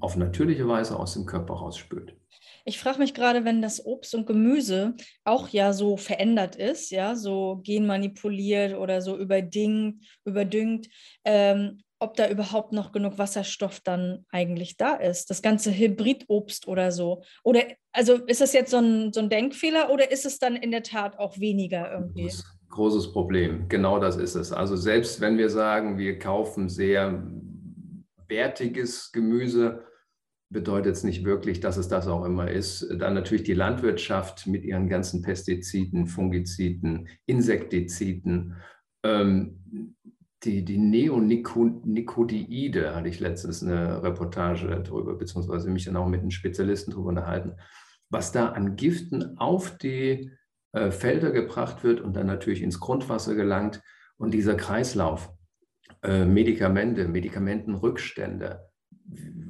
auf 0.00 0.16
natürliche 0.16 0.66
Weise 0.66 0.98
aus 0.98 1.12
dem 1.12 1.26
Körper 1.26 1.54
rausspült. 1.54 2.16
Ich 2.64 2.80
frage 2.80 2.98
mich 2.98 3.14
gerade, 3.14 3.44
wenn 3.44 3.62
das 3.62 3.84
Obst 3.84 4.14
und 4.14 4.26
Gemüse 4.26 4.94
auch 5.24 5.48
ja 5.50 5.72
so 5.72 5.96
verändert 5.96 6.56
ist, 6.56 6.90
ja, 6.90 7.14
so 7.14 7.60
genmanipuliert 7.62 8.76
oder 8.76 9.02
so 9.02 9.16
überdingt, 9.16 10.04
überdüngt, 10.24 10.88
ähm, 11.24 11.78
ob 11.98 12.16
da 12.16 12.28
überhaupt 12.28 12.72
noch 12.72 12.92
genug 12.92 13.18
Wasserstoff 13.18 13.80
dann 13.80 14.24
eigentlich 14.30 14.76
da 14.76 14.94
ist. 14.94 15.30
Das 15.30 15.42
ganze 15.42 15.72
Hybridobst 15.72 16.68
oder 16.68 16.92
so. 16.92 17.22
Oder 17.42 17.62
also 17.92 18.14
ist 18.26 18.40
das 18.40 18.52
jetzt 18.52 18.70
so 18.70 18.78
ein, 18.78 19.12
so 19.12 19.20
ein 19.20 19.30
Denkfehler 19.30 19.90
oder 19.90 20.10
ist 20.10 20.26
es 20.26 20.38
dann 20.38 20.56
in 20.56 20.70
der 20.70 20.82
Tat 20.82 21.18
auch 21.18 21.38
weniger 21.38 21.90
irgendwie? 21.92 22.30
großes 22.68 23.12
Problem. 23.12 23.68
Genau 23.68 23.98
das 23.98 24.16
ist 24.16 24.34
es. 24.34 24.52
Also 24.52 24.76
selbst 24.76 25.20
wenn 25.20 25.38
wir 25.38 25.50
sagen, 25.50 25.98
wir 25.98 26.18
kaufen 26.18 26.68
sehr 26.68 27.26
wertiges 28.28 29.12
Gemüse, 29.12 29.84
bedeutet 30.50 30.94
es 30.94 31.04
nicht 31.04 31.24
wirklich, 31.24 31.60
dass 31.60 31.76
es 31.76 31.88
das 31.88 32.06
auch 32.06 32.24
immer 32.24 32.50
ist. 32.50 32.86
Dann 32.98 33.14
natürlich 33.14 33.44
die 33.44 33.54
Landwirtschaft 33.54 34.46
mit 34.46 34.64
ihren 34.64 34.88
ganzen 34.88 35.22
Pestiziden, 35.22 36.06
Fungiziden, 36.06 37.08
Insektiziden. 37.26 38.54
Ähm, 39.02 39.95
die, 40.44 40.64
die 40.64 40.78
Neonicotinoide 40.78 42.94
hatte 42.94 43.08
ich 43.08 43.20
letztens 43.20 43.62
eine 43.62 44.02
Reportage 44.02 44.82
darüber, 44.84 45.14
beziehungsweise 45.14 45.70
mich 45.70 45.84
dann 45.84 45.96
auch 45.96 46.08
mit 46.08 46.20
einem 46.20 46.30
Spezialisten 46.30 46.90
darüber 46.90 47.08
unterhalten, 47.08 47.54
was 48.10 48.32
da 48.32 48.50
an 48.50 48.76
Giften 48.76 49.38
auf 49.38 49.78
die 49.78 50.30
äh, 50.72 50.90
Felder 50.90 51.30
gebracht 51.30 51.84
wird 51.84 52.00
und 52.00 52.14
dann 52.14 52.26
natürlich 52.26 52.62
ins 52.62 52.80
Grundwasser 52.80 53.34
gelangt. 53.34 53.82
Und 54.18 54.32
dieser 54.32 54.54
Kreislauf, 54.54 55.30
äh, 56.02 56.24
Medikamente, 56.24 57.08
Medikamentenrückstände, 57.08 58.66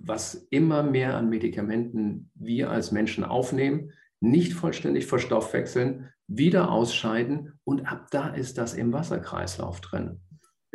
was 0.05 0.35
immer 0.51 0.83
mehr 0.83 1.17
an 1.17 1.29
Medikamenten 1.29 2.31
wir 2.35 2.71
als 2.71 2.93
Menschen 2.93 3.25
aufnehmen, 3.25 3.93
nicht 4.21 4.55
vollständig 4.55 5.07
verstoffwechseln, 5.07 6.11
wieder 6.29 6.71
ausscheiden 6.71 7.59
und 7.65 7.87
ab 7.87 8.09
da 8.11 8.29
ist 8.29 8.59
das 8.59 8.75
im 8.75 8.93
Wasserkreislauf 8.93 9.81
drin. 9.81 10.21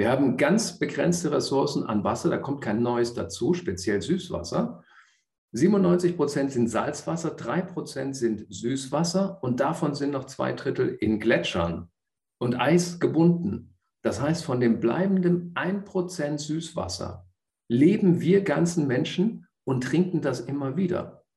Wir 0.01 0.09
haben 0.09 0.35
ganz 0.35 0.79
begrenzte 0.79 1.31
Ressourcen 1.31 1.83
an 1.83 2.03
Wasser, 2.03 2.31
da 2.31 2.39
kommt 2.39 2.61
kein 2.61 2.81
neues 2.81 3.13
dazu, 3.13 3.53
speziell 3.53 4.01
Süßwasser. 4.01 4.83
97 5.51 6.17
Prozent 6.17 6.51
sind 6.51 6.69
Salzwasser, 6.69 7.35
3 7.35 7.61
Prozent 7.61 8.15
sind 8.15 8.47
Süßwasser 8.49 9.37
und 9.43 9.59
davon 9.59 9.93
sind 9.93 10.09
noch 10.09 10.25
zwei 10.25 10.53
Drittel 10.53 10.89
in 10.89 11.19
Gletschern 11.19 11.91
und 12.39 12.59
Eis 12.59 12.99
gebunden. 12.99 13.77
Das 14.01 14.19
heißt, 14.19 14.43
von 14.43 14.59
dem 14.59 14.79
bleibenden 14.79 15.51
1 15.53 15.85
Prozent 15.85 16.39
Süßwasser 16.39 17.29
leben 17.67 18.21
wir 18.21 18.41
ganzen 18.41 18.87
Menschen 18.87 19.45
und 19.65 19.83
trinken 19.83 20.21
das 20.21 20.39
immer 20.39 20.77
wieder. 20.77 21.27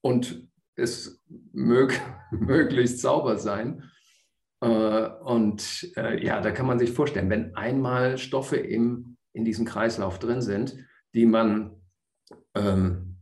Und 0.00 0.48
es 0.74 1.22
mög 1.52 2.00
möglichst 2.30 3.00
sauber 3.00 3.36
sein. 3.36 3.90
Äh, 4.60 4.66
und 4.66 5.92
äh, 5.96 6.24
ja, 6.24 6.40
da 6.40 6.50
kann 6.50 6.66
man 6.66 6.78
sich 6.78 6.92
vorstellen, 6.92 7.30
wenn 7.30 7.56
einmal 7.56 8.18
Stoffe 8.18 8.56
im, 8.56 9.16
in 9.32 9.44
diesem 9.44 9.64
Kreislauf 9.64 10.18
drin 10.18 10.42
sind, 10.42 10.76
die 11.14 11.26
man 11.26 11.80
ähm, 12.54 13.18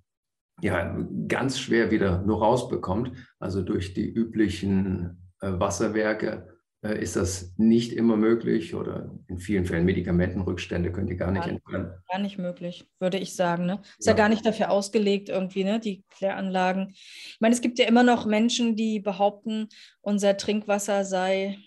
ja, 0.60 0.96
ganz 1.28 1.60
schwer 1.60 1.90
wieder 1.90 2.22
nur 2.22 2.40
rausbekommt, 2.40 3.12
also 3.38 3.62
durch 3.62 3.94
die 3.94 4.08
üblichen 4.08 5.32
äh, 5.40 5.52
Wasserwerke, 5.52 6.57
ist 6.82 7.16
das 7.16 7.52
nicht 7.56 7.92
immer 7.92 8.16
möglich 8.16 8.74
oder 8.74 9.10
in 9.26 9.38
vielen 9.38 9.66
Fällen 9.66 9.84
Medikamentenrückstände 9.84 10.92
könnt 10.92 11.10
ihr 11.10 11.16
gar 11.16 11.32
nicht 11.32 11.46
entfernen. 11.46 11.92
Gar 12.08 12.20
nicht 12.20 12.38
möglich, 12.38 12.88
würde 13.00 13.18
ich 13.18 13.34
sagen. 13.34 13.66
Ne? 13.66 13.80
Ist 13.98 14.06
ja. 14.06 14.12
ja. 14.12 14.16
gar 14.16 14.28
nicht 14.28 14.46
dafür 14.46 14.70
ausgelegt, 14.70 15.28
irgendwie, 15.28 15.64
ne? 15.64 15.80
die 15.80 16.04
Kläranlagen. 16.10 16.90
Ich 16.90 17.38
meine, 17.40 17.54
es 17.54 17.60
gibt 17.60 17.80
ja 17.80 17.86
immer 17.86 18.04
noch 18.04 18.26
Menschen, 18.26 18.76
die 18.76 19.00
behaupten, 19.00 19.68
unser 20.02 20.36
Trinkwasser 20.36 21.04
sei 21.04 21.58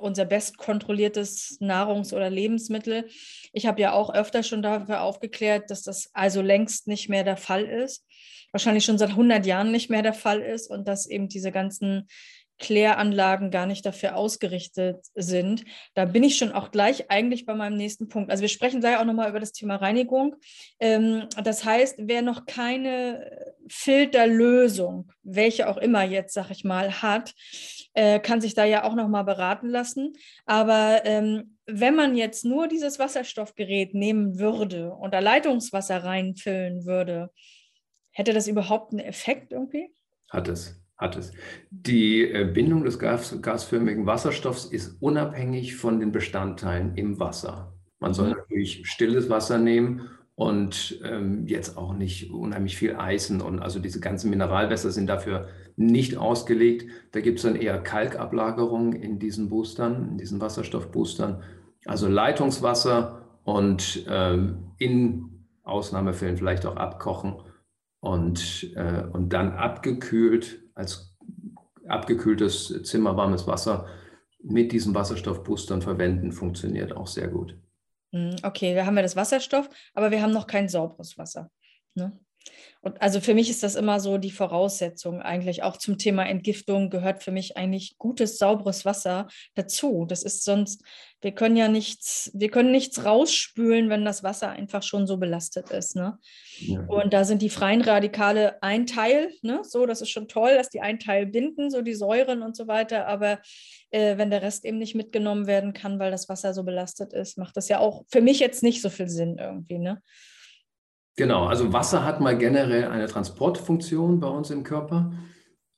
unser 0.00 0.24
bestkontrolliertes 0.24 1.58
Nahrungs- 1.60 2.12
oder 2.12 2.30
Lebensmittel. 2.30 3.08
Ich 3.52 3.66
habe 3.66 3.80
ja 3.80 3.92
auch 3.92 4.12
öfter 4.12 4.42
schon 4.42 4.62
dafür 4.62 5.02
aufgeklärt, 5.02 5.70
dass 5.70 5.82
das 5.82 6.10
also 6.14 6.42
längst 6.42 6.88
nicht 6.88 7.08
mehr 7.08 7.24
der 7.24 7.36
Fall 7.36 7.64
ist. 7.64 8.06
Wahrscheinlich 8.52 8.84
schon 8.84 8.98
seit 8.98 9.10
100 9.10 9.46
Jahren 9.46 9.70
nicht 9.70 9.90
mehr 9.90 10.02
der 10.02 10.14
Fall 10.14 10.40
ist 10.40 10.70
und 10.70 10.88
dass 10.88 11.06
eben 11.06 11.28
diese 11.28 11.52
ganzen 11.52 12.08
Kläranlagen 12.60 13.50
gar 13.50 13.66
nicht 13.66 13.84
dafür 13.84 14.14
ausgerichtet 14.14 15.04
sind. 15.14 15.64
Da 15.94 16.04
bin 16.04 16.22
ich 16.22 16.36
schon 16.36 16.52
auch 16.52 16.70
gleich 16.70 17.10
eigentlich 17.10 17.46
bei 17.46 17.54
meinem 17.54 17.76
nächsten 17.76 18.08
Punkt. 18.08 18.30
Also 18.30 18.42
wir 18.42 18.48
sprechen 18.48 18.80
gleich 18.80 18.98
auch 18.98 19.04
nochmal 19.04 19.30
über 19.30 19.40
das 19.40 19.52
Thema 19.52 19.76
Reinigung. 19.76 20.36
Ähm, 20.78 21.26
das 21.42 21.64
heißt, 21.64 21.96
wer 21.98 22.22
noch 22.22 22.46
keine 22.46 23.54
Filterlösung, 23.68 25.10
welche 25.22 25.68
auch 25.68 25.78
immer 25.78 26.04
jetzt, 26.04 26.34
sag 26.34 26.50
ich 26.50 26.62
mal, 26.62 27.02
hat, 27.02 27.34
äh, 27.94 28.20
kann 28.20 28.40
sich 28.40 28.54
da 28.54 28.64
ja 28.64 28.84
auch 28.84 28.94
nochmal 28.94 29.24
beraten 29.24 29.68
lassen. 29.68 30.12
Aber 30.44 31.00
ähm, 31.04 31.56
wenn 31.66 31.96
man 31.96 32.16
jetzt 32.16 32.44
nur 32.44 32.68
dieses 32.68 32.98
Wasserstoffgerät 32.98 33.94
nehmen 33.94 34.38
würde 34.38 34.92
und 34.92 35.14
da 35.14 35.18
Leitungswasser 35.18 36.04
reinfüllen 36.04 36.84
würde, 36.84 37.30
hätte 38.10 38.32
das 38.32 38.48
überhaupt 38.48 38.92
einen 38.92 39.00
Effekt 39.00 39.52
irgendwie? 39.52 39.92
Hat 40.28 40.46
es 40.48 40.80
hat 41.00 41.16
es. 41.16 41.32
Die 41.70 42.22
äh, 42.22 42.44
Bindung 42.44 42.84
des 42.84 42.98
Gas, 42.98 43.40
gasförmigen 43.40 44.06
Wasserstoffs 44.06 44.66
ist 44.66 45.00
unabhängig 45.00 45.76
von 45.76 45.98
den 45.98 46.12
Bestandteilen 46.12 46.94
im 46.96 47.18
Wasser. 47.18 47.72
Man 47.98 48.14
soll 48.14 48.28
mhm. 48.28 48.36
natürlich 48.36 48.86
stilles 48.86 49.30
Wasser 49.30 49.58
nehmen 49.58 50.02
und 50.34 51.00
ähm, 51.04 51.46
jetzt 51.46 51.76
auch 51.76 51.94
nicht 51.94 52.30
unheimlich 52.30 52.76
viel 52.76 52.96
Eisen 52.96 53.40
und 53.40 53.60
also 53.60 53.78
diese 53.78 54.00
ganzen 54.00 54.30
Mineralwässer 54.30 54.90
sind 54.90 55.06
dafür 55.06 55.48
nicht 55.76 56.16
ausgelegt. 56.16 56.90
Da 57.12 57.20
gibt 57.20 57.38
es 57.38 57.44
dann 57.44 57.56
eher 57.56 57.78
Kalkablagerung 57.78 58.92
in 58.92 59.18
diesen 59.18 59.48
Boostern, 59.48 60.10
in 60.12 60.18
diesen 60.18 60.40
Wasserstoffboostern. 60.40 61.42
Also 61.86 62.08
Leitungswasser 62.08 63.22
und 63.44 64.04
ähm, 64.08 64.72
in 64.78 65.46
Ausnahmefällen 65.62 66.36
vielleicht 66.36 66.66
auch 66.66 66.76
abkochen 66.76 67.36
und, 68.00 68.72
äh, 68.76 69.04
und 69.12 69.32
dann 69.32 69.52
abgekühlt 69.52 70.62
als 70.80 71.16
abgekühltes 71.86 72.82
Zimmer 72.82 73.16
warmes 73.16 73.46
Wasser 73.46 73.86
mit 74.42 74.72
diesen 74.72 74.94
Wasserstoffboostern 74.94 75.82
verwenden, 75.82 76.32
funktioniert 76.32 76.96
auch 76.96 77.06
sehr 77.06 77.28
gut. 77.28 77.56
Hm, 78.12 78.36
okay, 78.42 78.74
wir 78.74 78.86
haben 78.86 78.96
ja 78.96 79.02
das 79.02 79.16
Wasserstoff, 79.16 79.68
aber 79.94 80.10
wir 80.10 80.22
haben 80.22 80.32
noch 80.32 80.46
kein 80.46 80.68
sauberes 80.68 81.18
Wasser. 81.18 81.50
Ne? 81.94 82.18
Und 82.82 83.02
also 83.02 83.20
für 83.20 83.34
mich 83.34 83.50
ist 83.50 83.62
das 83.62 83.74
immer 83.74 84.00
so 84.00 84.16
die 84.16 84.30
Voraussetzung 84.30 85.20
eigentlich. 85.20 85.62
Auch 85.62 85.76
zum 85.76 85.98
Thema 85.98 86.24
Entgiftung 86.24 86.88
gehört 86.88 87.22
für 87.22 87.30
mich 87.30 87.56
eigentlich 87.58 87.98
gutes, 87.98 88.38
sauberes 88.38 88.86
Wasser 88.86 89.28
dazu. 89.54 90.06
Das 90.08 90.22
ist 90.22 90.44
sonst, 90.44 90.82
wir 91.20 91.32
können 91.32 91.56
ja 91.56 91.68
nichts, 91.68 92.30
wir 92.32 92.50
können 92.50 92.70
nichts 92.72 93.04
rausspülen, 93.04 93.90
wenn 93.90 94.06
das 94.06 94.22
Wasser 94.22 94.48
einfach 94.48 94.82
schon 94.82 95.06
so 95.06 95.18
belastet 95.18 95.70
ist. 95.70 95.94
Ne? 95.94 96.18
Ja. 96.58 96.80
Und 96.86 97.12
da 97.12 97.24
sind 97.24 97.42
die 97.42 97.50
freien 97.50 97.82
Radikale 97.82 98.62
ein 98.62 98.86
Teil, 98.86 99.30
ne? 99.42 99.60
So, 99.62 99.84
das 99.84 100.00
ist 100.00 100.10
schon 100.10 100.28
toll, 100.28 100.54
dass 100.54 100.70
die 100.70 100.80
ein 100.80 100.98
Teil 100.98 101.26
binden, 101.26 101.70
so 101.70 101.82
die 101.82 101.94
Säuren 101.94 102.40
und 102.40 102.56
so 102.56 102.66
weiter. 102.66 103.06
Aber 103.06 103.40
äh, 103.90 104.16
wenn 104.16 104.30
der 104.30 104.40
Rest 104.40 104.64
eben 104.64 104.78
nicht 104.78 104.94
mitgenommen 104.94 105.46
werden 105.46 105.74
kann, 105.74 105.98
weil 105.98 106.10
das 106.10 106.30
Wasser 106.30 106.54
so 106.54 106.64
belastet 106.64 107.12
ist, 107.12 107.36
macht 107.36 107.58
das 107.58 107.68
ja 107.68 107.78
auch 107.78 108.04
für 108.08 108.22
mich 108.22 108.40
jetzt 108.40 108.62
nicht 108.62 108.80
so 108.80 108.88
viel 108.88 109.10
Sinn 109.10 109.36
irgendwie. 109.38 109.78
Ne? 109.78 110.00
Genau, 111.16 111.46
also 111.46 111.72
Wasser 111.72 112.04
hat 112.04 112.20
mal 112.20 112.38
generell 112.38 112.84
eine 112.84 113.06
Transportfunktion 113.06 114.20
bei 114.20 114.28
uns 114.28 114.50
im 114.50 114.62
Körper. 114.62 115.12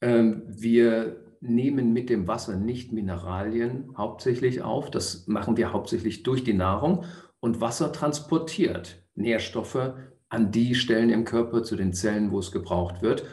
Ähm, 0.00 0.42
wir 0.46 1.22
nehmen 1.40 1.92
mit 1.92 2.08
dem 2.08 2.28
Wasser 2.28 2.56
nicht 2.56 2.92
Mineralien 2.92 3.92
hauptsächlich 3.96 4.62
auf. 4.62 4.90
Das 4.90 5.26
machen 5.26 5.56
wir 5.56 5.72
hauptsächlich 5.72 6.22
durch 6.22 6.44
die 6.44 6.54
Nahrung. 6.54 7.04
Und 7.40 7.60
Wasser 7.60 7.92
transportiert 7.92 9.04
Nährstoffe 9.14 9.94
an 10.28 10.52
die 10.52 10.74
Stellen 10.74 11.10
im 11.10 11.24
Körper 11.24 11.62
zu 11.62 11.76
den 11.76 11.92
Zellen, 11.92 12.30
wo 12.30 12.38
es 12.38 12.52
gebraucht 12.52 13.02
wird. 13.02 13.24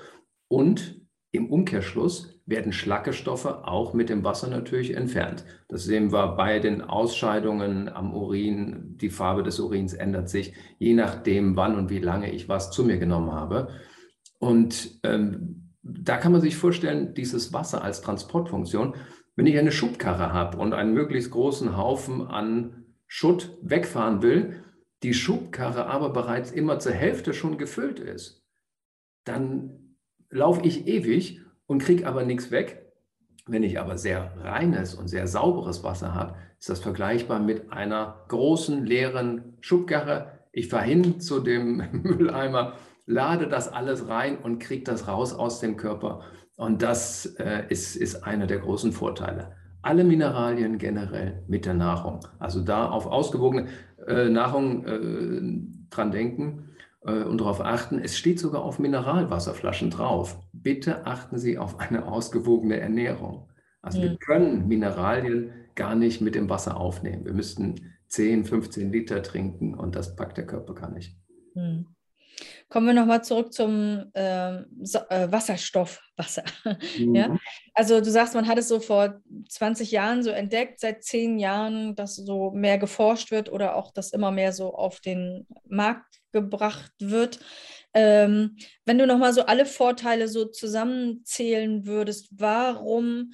Und 0.47 0.99
im 1.31 1.51
Umkehrschluss 1.51 2.38
werden 2.49 2.73
Schlackestoffe 2.73 3.67
auch 3.67 3.93
mit 3.93 4.09
dem 4.09 4.23
Wasser 4.23 4.49
natürlich 4.49 4.95
entfernt. 4.95 5.45
Das 5.67 5.83
sehen 5.83 6.11
wir 6.11 6.29
bei 6.29 6.59
den 6.59 6.81
Ausscheidungen 6.81 7.87
am 7.87 8.13
Urin. 8.13 8.97
Die 8.97 9.11
Farbe 9.11 9.43
des 9.43 9.59
Urins 9.59 9.93
ändert 9.93 10.29
sich, 10.29 10.53
je 10.79 10.93
nachdem, 10.95 11.55
wann 11.55 11.77
und 11.77 11.89
wie 11.89 11.99
lange 11.99 12.31
ich 12.31 12.49
was 12.49 12.71
zu 12.71 12.83
mir 12.83 12.97
genommen 12.97 13.31
habe. 13.31 13.69
Und 14.39 14.99
ähm, 15.03 15.73
da 15.83 16.17
kann 16.17 16.31
man 16.31 16.41
sich 16.41 16.57
vorstellen, 16.57 17.13
dieses 17.13 17.53
Wasser 17.53 17.83
als 17.83 18.01
Transportfunktion, 18.01 18.95
wenn 19.35 19.45
ich 19.45 19.57
eine 19.57 19.71
Schubkarre 19.71 20.33
habe 20.33 20.57
und 20.57 20.73
einen 20.73 20.93
möglichst 20.93 21.31
großen 21.31 21.77
Haufen 21.77 22.25
an 22.27 22.85
Schutt 23.07 23.57
wegfahren 23.61 24.21
will, 24.21 24.63
die 25.03 25.13
Schubkarre 25.13 25.85
aber 25.85 26.11
bereits 26.11 26.51
immer 26.51 26.79
zur 26.79 26.93
Hälfte 26.93 27.33
schon 27.33 27.57
gefüllt 27.57 27.99
ist, 27.99 28.43
dann 29.23 29.95
laufe 30.29 30.65
ich 30.65 30.87
ewig 30.87 31.41
und 31.69 31.83
kriege 31.83 32.07
aber 32.07 32.25
nichts 32.25 32.49
weg. 32.49 32.91
Wenn 33.45 33.63
ich 33.63 33.79
aber 33.79 33.97
sehr 33.97 34.33
reines 34.43 34.95
und 34.95 35.07
sehr 35.07 35.27
sauberes 35.27 35.83
Wasser 35.83 36.15
habe, 36.15 36.35
ist 36.59 36.69
das 36.69 36.79
vergleichbar 36.79 37.39
mit 37.39 37.71
einer 37.71 38.25
großen 38.27 38.85
leeren 38.85 39.57
Schubkarre. 39.61 40.39
Ich 40.51 40.67
fahre 40.67 40.85
hin 40.85 41.21
zu 41.21 41.39
dem 41.39 41.83
Mülleimer, 42.03 42.73
lade 43.05 43.47
das 43.47 43.71
alles 43.71 44.07
rein 44.07 44.39
und 44.39 44.59
kriege 44.59 44.83
das 44.83 45.07
raus 45.07 45.33
aus 45.33 45.59
dem 45.59 45.77
Körper. 45.77 46.21
Und 46.57 46.81
das 46.81 47.27
äh, 47.37 47.63
ist, 47.69 47.95
ist 47.95 48.23
einer 48.23 48.47
der 48.47 48.59
großen 48.59 48.91
Vorteile. 48.91 49.55
Alle 49.83 50.03
Mineralien 50.03 50.79
generell 50.79 51.43
mit 51.47 51.67
der 51.67 51.75
Nahrung. 51.75 52.19
Also 52.39 52.61
da 52.61 52.89
auf 52.89 53.05
ausgewogene 53.05 53.67
äh, 54.07 54.27
Nahrung 54.27 54.85
äh, 54.85 55.85
dran 55.91 56.11
denken. 56.11 56.68
Äh, 57.01 57.23
und 57.23 57.39
darauf 57.39 57.61
achten. 57.61 57.99
Es 57.99 58.17
steht 58.17 58.39
sogar 58.39 58.63
auf 58.63 58.79
Mineralwasserflaschen 58.79 59.89
drauf. 59.89 60.39
Bitte 60.51 61.05
achten 61.05 61.37
Sie 61.37 61.57
auf 61.57 61.79
eine 61.79 62.05
ausgewogene 62.05 62.79
Ernährung. 62.79 63.49
Also 63.81 63.99
ja. 63.99 64.09
wir 64.09 64.17
können 64.17 64.67
Mineralien 64.67 65.51
gar 65.75 65.95
nicht 65.95 66.21
mit 66.21 66.35
dem 66.35 66.49
Wasser 66.49 66.77
aufnehmen. 66.77 67.25
Wir 67.25 67.33
müssten 67.33 67.93
10, 68.07 68.45
15 68.45 68.91
Liter 68.91 69.23
trinken 69.23 69.75
und 69.75 69.95
das 69.95 70.15
packt 70.15 70.37
der 70.37 70.45
Körper 70.45 70.73
gar 70.73 70.91
nicht. 70.91 71.15
Hm. 71.53 71.85
Kommen 72.69 72.85
wir 72.85 72.93
nochmal 72.93 73.23
zurück 73.23 73.51
zum 73.51 74.11
ähm, 74.13 74.65
äh, 75.09 75.31
Wasserstoff, 75.31 76.01
Wasser. 76.15 76.43
Mhm. 76.99 77.15
Ja? 77.15 77.37
Also 77.73 77.99
du 77.99 78.11
sagst, 78.11 78.35
man 78.35 78.47
hat 78.47 78.57
es 78.59 78.67
so 78.67 78.79
vor 78.79 79.21
20 79.49 79.91
Jahren 79.91 80.21
so 80.21 80.29
entdeckt, 80.29 80.79
seit 80.79 81.03
10 81.03 81.39
Jahren, 81.39 81.95
dass 81.95 82.15
so 82.15 82.51
mehr 82.51 82.77
geforscht 82.77 83.31
wird 83.31 83.51
oder 83.51 83.75
auch, 83.75 83.91
dass 83.91 84.11
immer 84.11 84.31
mehr 84.31 84.53
so 84.53 84.75
auf 84.75 84.99
den 84.99 85.47
Markt 85.67 86.19
gebracht 86.31 86.93
wird. 86.99 87.39
Ähm, 87.93 88.57
wenn 88.85 88.99
du 88.99 89.07
nochmal 89.07 89.33
so 89.33 89.45
alle 89.45 89.65
Vorteile 89.65 90.27
so 90.27 90.45
zusammenzählen 90.45 91.87
würdest, 91.87 92.29
warum 92.31 93.33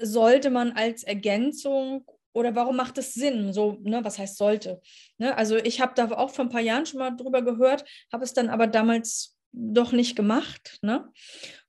sollte 0.00 0.50
man 0.50 0.72
als 0.72 1.02
Ergänzung 1.02 2.06
oder 2.34 2.54
warum 2.54 2.76
macht 2.76 2.98
es 2.98 3.14
Sinn? 3.14 3.52
So, 3.52 3.78
ne, 3.82 4.04
was 4.04 4.18
heißt 4.18 4.36
sollte? 4.36 4.82
Ne, 5.18 5.36
also 5.36 5.56
ich 5.56 5.80
habe 5.80 5.92
da 5.94 6.10
auch 6.10 6.30
vor 6.30 6.44
ein 6.44 6.50
paar 6.50 6.60
Jahren 6.60 6.84
schon 6.84 6.98
mal 6.98 7.16
drüber 7.16 7.42
gehört, 7.42 7.84
habe 8.12 8.24
es 8.24 8.34
dann 8.34 8.50
aber 8.50 8.66
damals 8.66 9.34
doch 9.54 9.92
nicht 9.92 10.16
gemacht. 10.16 10.78
Ne? 10.82 11.08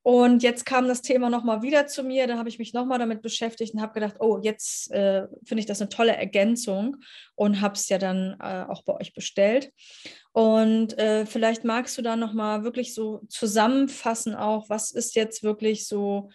Und 0.01 0.43
jetzt 0.43 0.65
kam 0.65 0.87
das 0.87 1.01
Thema 1.01 1.29
nochmal 1.29 1.61
wieder 1.61 1.87
zu 1.87 2.03
mir, 2.03 2.27
da 2.27 2.37
habe 2.37 2.49
ich 2.49 2.59
mich 2.59 2.73
nochmal 2.73 2.99
damit 2.99 3.21
beschäftigt 3.21 3.73
und 3.73 3.81
habe 3.81 3.93
gedacht, 3.93 4.15
oh, 4.19 4.39
jetzt 4.41 4.91
äh, 4.91 5.27
finde 5.43 5.59
ich 5.59 5.65
das 5.65 5.81
eine 5.81 5.89
tolle 5.89 6.15
Ergänzung 6.15 6.97
und 7.35 7.61
habe 7.61 7.75
es 7.75 7.89
ja 7.89 7.97
dann 7.97 8.35
äh, 8.39 8.65
auch 8.67 8.83
bei 8.83 8.93
euch 8.95 9.13
bestellt. 9.13 9.71
Und 10.31 10.97
äh, 10.97 11.25
vielleicht 11.25 11.63
magst 11.63 11.97
du 11.97 12.01
da 12.01 12.15
nochmal 12.15 12.63
wirklich 12.63 12.93
so 12.93 13.21
zusammenfassen 13.29 14.35
auch, 14.35 14.69
was 14.69 14.91
ist 14.91 15.15
jetzt 15.15 15.43
wirklich 15.43 15.87
so 15.87 16.29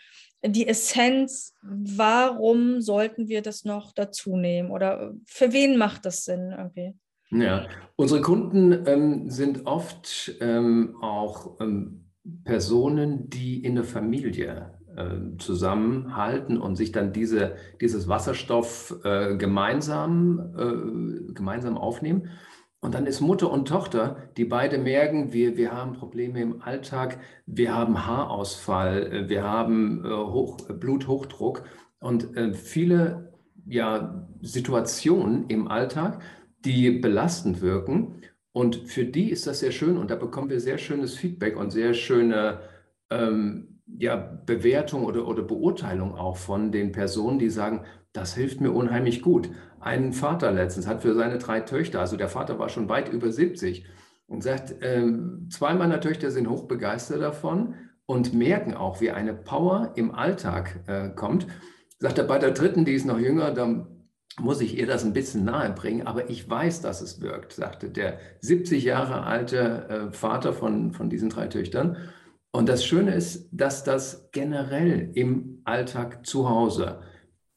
die 0.44 0.66
Essenz, 0.66 1.54
warum 1.62 2.80
sollten 2.80 3.28
wir 3.28 3.42
das 3.42 3.64
noch 3.64 3.92
dazu 3.92 4.36
nehmen 4.36 4.70
oder 4.70 5.14
für 5.26 5.52
wen 5.52 5.76
macht 5.76 6.06
das 6.06 6.24
Sinn 6.24 6.54
irgendwie? 6.56 6.94
Ja, 7.30 7.68
unsere 7.96 8.20
Kunden 8.22 8.86
ähm, 8.86 9.30
sind 9.30 9.66
oft 9.66 10.34
ähm, 10.40 10.96
auch 11.00 11.60
ähm, 11.60 12.06
Personen, 12.44 13.30
die 13.30 13.62
in 13.62 13.76
der 13.76 13.84
Familie 13.84 14.72
äh, 14.96 15.36
zusammenhalten 15.38 16.58
und 16.58 16.74
sich 16.74 16.90
dann 16.90 17.12
diese, 17.12 17.54
dieses 17.80 18.08
Wasserstoff 18.08 18.96
äh, 19.04 19.36
gemeinsam, 19.36 20.54
äh, 20.56 21.32
gemeinsam 21.32 21.78
aufnehmen. 21.78 22.30
Und 22.80 22.94
dann 22.94 23.06
ist 23.06 23.20
Mutter 23.20 23.50
und 23.50 23.68
Tochter, 23.68 24.16
die 24.36 24.46
beide 24.46 24.78
merken, 24.78 25.32
wir, 25.32 25.56
wir 25.58 25.72
haben 25.72 25.92
Probleme 25.92 26.40
im 26.40 26.62
Alltag, 26.62 27.18
wir 27.44 27.74
haben 27.74 28.06
Haarausfall, 28.06 29.12
äh, 29.12 29.28
wir 29.28 29.44
haben 29.44 30.04
äh, 30.04 30.08
Hoch, 30.08 30.56
Bluthochdruck 30.66 31.64
und 32.00 32.36
äh, 32.36 32.54
viele 32.54 33.34
ja, 33.66 34.26
Situationen 34.40 35.46
im 35.48 35.68
Alltag, 35.68 36.22
die 36.64 36.90
belastend 36.90 37.60
wirken. 37.60 38.22
Und 38.52 38.76
für 38.76 39.04
die 39.04 39.30
ist 39.30 39.46
das 39.46 39.60
sehr 39.60 39.72
schön 39.72 39.98
und 39.98 40.10
da 40.10 40.16
bekommen 40.16 40.50
wir 40.50 40.58
sehr 40.58 40.78
schönes 40.78 41.14
Feedback 41.16 41.56
und 41.56 41.70
sehr 41.70 41.92
schöne 41.92 42.60
ähm, 43.10 43.80
ja, 43.86 44.16
Bewertung 44.16 45.04
oder, 45.04 45.28
oder 45.28 45.42
Beurteilung 45.42 46.14
auch 46.14 46.36
von 46.36 46.72
den 46.72 46.92
Personen, 46.92 47.38
die 47.38 47.50
sagen, 47.50 47.84
das 48.12 48.34
hilft 48.34 48.60
mir 48.60 48.72
unheimlich 48.72 49.22
gut. 49.22 49.50
Ein 49.80 50.12
Vater 50.12 50.52
letztens 50.52 50.86
hat 50.86 51.02
für 51.02 51.14
seine 51.14 51.38
drei 51.38 51.60
Töchter, 51.60 52.00
also 52.00 52.16
der 52.16 52.28
Vater 52.28 52.58
war 52.58 52.68
schon 52.68 52.88
weit 52.88 53.08
über 53.12 53.30
70 53.30 53.86
und 54.26 54.42
sagt, 54.42 54.74
ähm, 54.82 55.48
zwei 55.50 55.74
meiner 55.74 56.00
Töchter 56.00 56.30
sind 56.30 56.48
hochbegeistert 56.48 57.22
davon 57.22 57.74
und 58.06 58.34
merken 58.34 58.74
auch, 58.74 59.00
wie 59.00 59.10
eine 59.10 59.34
Power 59.34 59.92
im 59.96 60.14
Alltag 60.14 60.80
äh, 60.86 61.10
kommt. 61.10 61.46
Sagt 61.98 62.18
er, 62.18 62.24
bei 62.24 62.38
der 62.38 62.50
dritten, 62.50 62.84
die 62.84 62.94
ist 62.94 63.06
noch 63.06 63.18
jünger, 63.18 63.52
da 63.52 63.86
muss 64.40 64.60
ich 64.60 64.78
ihr 64.78 64.86
das 64.86 65.04
ein 65.04 65.12
bisschen 65.12 65.44
nahe 65.44 65.70
bringen, 65.72 66.06
aber 66.06 66.30
ich 66.30 66.48
weiß, 66.48 66.80
dass 66.80 67.00
es 67.00 67.20
wirkt, 67.20 67.52
sagte 67.52 67.90
der 67.90 68.18
70 68.40 68.84
Jahre 68.84 69.24
alte 69.24 69.88
äh, 69.88 70.12
Vater 70.12 70.52
von, 70.52 70.92
von 70.92 71.10
diesen 71.10 71.28
drei 71.28 71.46
Töchtern. 71.46 71.96
Und 72.52 72.68
das 72.68 72.84
Schöne 72.84 73.14
ist, 73.14 73.48
dass 73.52 73.84
das 73.84 74.30
generell 74.32 75.10
im 75.14 75.60
Alltag 75.64 76.26
zu 76.26 76.48
Hause 76.48 77.00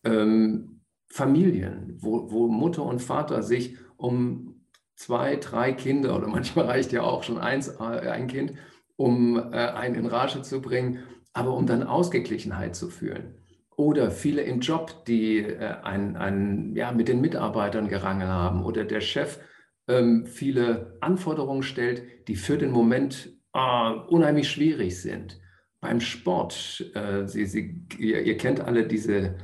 ähm, 0.04 0.82
Familien, 1.10 1.98
wo, 2.00 2.32
wo 2.32 2.48
Mutter 2.48 2.84
und 2.84 3.02
Vater 3.02 3.44
sich 3.44 3.78
um 3.98 4.66
zwei, 4.96 5.36
drei 5.36 5.74
Kinder 5.74 6.16
oder 6.18 6.28
manchmal 6.28 6.66
reicht 6.68 6.92
ja 6.92 7.04
auch 7.04 7.24
schon 7.24 7.38
eins, 7.38 7.68
äh, 7.80 8.10
ein 8.10 8.28
Kind, 8.28 8.54
um 8.96 9.38
äh, 9.38 9.56
einen 9.56 9.96
in 9.96 10.06
Rage 10.06 10.42
zu 10.42 10.62
bringen, 10.62 11.00
aber 11.34 11.56
um 11.56 11.66
dann 11.66 11.84
Ausgeglichenheit 11.84 12.76
zu 12.76 12.90
fühlen. 12.90 13.36
Oder 13.76 14.12
viele 14.12 14.44
im 14.44 14.60
Job, 14.60 15.06
die 15.06 15.40
äh, 15.40 15.76
ein, 15.84 16.16
ein, 16.16 16.76
ja, 16.76 16.92
mit 16.92 17.08
den 17.08 17.22
Mitarbeitern 17.22 17.88
gerangen 17.88 18.28
haben 18.28 18.64
oder 18.64 18.84
der 18.84 19.02
Chef 19.02 19.40
ähm, 19.88 20.26
viele 20.26 20.98
Anforderungen 21.02 21.64
stellt, 21.64 22.28
die 22.28 22.36
für 22.36 22.58
den 22.58 22.72
Moment 22.72 23.30
äh, 23.54 23.92
unheimlich 24.08 24.50
schwierig 24.50 25.02
sind. 25.02 25.40
Beim 25.82 26.00
Sport, 26.00 26.92
äh, 26.94 27.28
Sie, 27.28 27.46
Sie, 27.46 27.86
ihr, 27.98 28.22
ihr 28.22 28.38
kennt 28.38 28.62
alle 28.62 28.88
diese 28.88 29.36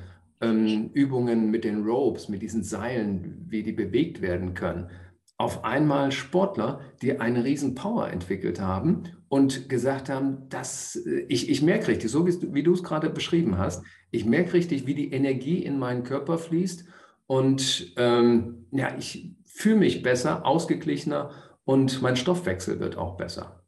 ähm, 0.41 0.89
Übungen 0.93 1.51
mit 1.51 1.63
den 1.63 1.83
Ropes, 1.83 2.29
mit 2.29 2.41
diesen 2.41 2.63
Seilen, 2.63 3.45
wie 3.47 3.63
die 3.63 3.71
bewegt 3.71 4.21
werden 4.21 4.53
können. 4.53 4.89
Auf 5.37 5.63
einmal 5.63 6.11
Sportler, 6.11 6.81
die 7.01 7.19
eine 7.19 7.43
riesen 7.43 7.75
Power 7.75 8.09
entwickelt 8.09 8.59
haben 8.59 9.03
und 9.29 9.69
gesagt 9.69 10.09
haben, 10.09 10.49
dass 10.49 10.95
äh, 10.95 11.25
ich, 11.29 11.49
ich 11.49 11.61
merke 11.61 11.89
richtig, 11.89 12.09
so 12.11 12.27
wie, 12.27 12.63
du 12.63 12.73
es 12.73 12.83
gerade 12.83 13.09
beschrieben 13.09 13.57
hast, 13.57 13.83
ich 14.11 14.25
merke 14.25 14.53
richtig, 14.53 14.85
wie 14.85 14.95
die 14.95 15.11
Energie 15.11 15.63
in 15.63 15.79
meinen 15.79 16.03
Körper 16.03 16.37
fließt 16.37 16.85
und 17.27 17.93
ähm, 17.97 18.65
ja, 18.71 18.95
ich 18.97 19.35
fühle 19.45 19.77
mich 19.77 20.01
besser, 20.01 20.45
ausgeglichener 20.45 21.31
und 21.63 22.01
mein 22.01 22.15
Stoffwechsel 22.15 22.79
wird 22.79 22.97
auch 22.97 23.17
besser. 23.17 23.58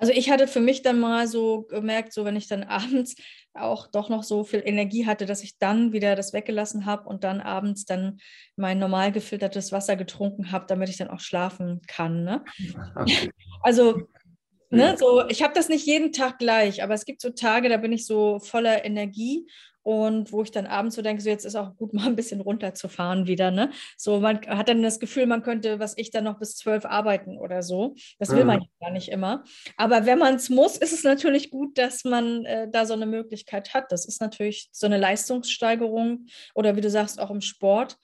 Also 0.00 0.14
ich 0.14 0.30
hatte 0.30 0.48
für 0.48 0.60
mich 0.60 0.82
dann 0.82 0.98
mal 0.98 1.28
so 1.28 1.62
gemerkt, 1.62 2.12
so 2.12 2.24
wenn 2.24 2.36
ich 2.36 2.48
dann 2.48 2.64
abends 2.64 3.14
auch 3.52 3.86
doch 3.86 4.08
noch 4.08 4.22
so 4.22 4.44
viel 4.44 4.62
Energie 4.64 5.06
hatte, 5.06 5.26
dass 5.26 5.42
ich 5.42 5.58
dann 5.58 5.92
wieder 5.92 6.16
das 6.16 6.32
weggelassen 6.32 6.86
habe 6.86 7.08
und 7.08 7.22
dann 7.22 7.40
abends 7.40 7.84
dann 7.84 8.18
mein 8.56 8.78
normal 8.78 9.12
gefiltertes 9.12 9.72
Wasser 9.72 9.96
getrunken 9.96 10.52
habe, 10.52 10.66
damit 10.66 10.88
ich 10.88 10.96
dann 10.96 11.10
auch 11.10 11.20
schlafen 11.20 11.80
kann. 11.86 12.24
Ne? 12.24 12.44
Okay. 12.96 13.30
Also 13.62 14.08
Ne, 14.72 14.94
so, 14.96 15.26
ich 15.28 15.42
habe 15.42 15.52
das 15.52 15.68
nicht 15.68 15.84
jeden 15.84 16.12
Tag 16.12 16.38
gleich, 16.38 16.84
aber 16.84 16.94
es 16.94 17.04
gibt 17.04 17.20
so 17.20 17.30
Tage, 17.30 17.68
da 17.68 17.76
bin 17.76 17.92
ich 17.92 18.06
so 18.06 18.38
voller 18.38 18.84
Energie 18.84 19.48
und 19.82 20.32
wo 20.32 20.42
ich 20.42 20.50
dann 20.50 20.66
abends 20.66 20.96
so 20.96 21.02
denke, 21.02 21.22
so 21.22 21.30
jetzt 21.30 21.44
ist 21.44 21.56
auch 21.56 21.76
gut, 21.76 21.92
mal 21.94 22.06
ein 22.06 22.16
bisschen 22.16 22.40
runterzufahren 22.40 23.26
wieder. 23.26 23.50
Ne? 23.50 23.70
So, 23.96 24.20
man 24.20 24.40
hat 24.46 24.68
dann 24.68 24.82
das 24.82 25.00
Gefühl, 25.00 25.26
man 25.26 25.42
könnte, 25.42 25.78
was 25.78 25.96
ich 25.96 26.10
dann 26.10 26.24
noch 26.24 26.38
bis 26.38 26.56
zwölf 26.56 26.84
arbeiten 26.84 27.38
oder 27.38 27.62
so. 27.62 27.94
Das 28.18 28.30
will 28.30 28.40
mhm. 28.40 28.46
man 28.46 28.60
ja 28.60 28.68
gar 28.80 28.90
nicht 28.90 29.08
immer. 29.08 29.44
Aber 29.76 30.06
wenn 30.06 30.18
man 30.18 30.34
es 30.34 30.50
muss, 30.50 30.76
ist 30.76 30.92
es 30.92 31.04
natürlich 31.04 31.50
gut, 31.50 31.78
dass 31.78 32.04
man 32.04 32.44
äh, 32.44 32.68
da 32.70 32.86
so 32.86 32.94
eine 32.94 33.06
Möglichkeit 33.06 33.74
hat. 33.74 33.92
Das 33.92 34.06
ist 34.06 34.20
natürlich 34.20 34.68
so 34.72 34.86
eine 34.86 34.98
Leistungssteigerung 34.98 36.26
oder 36.54 36.76
wie 36.76 36.80
du 36.80 36.90
sagst, 36.90 37.20
auch 37.20 37.30
im 37.30 37.40
Sport 37.40 37.96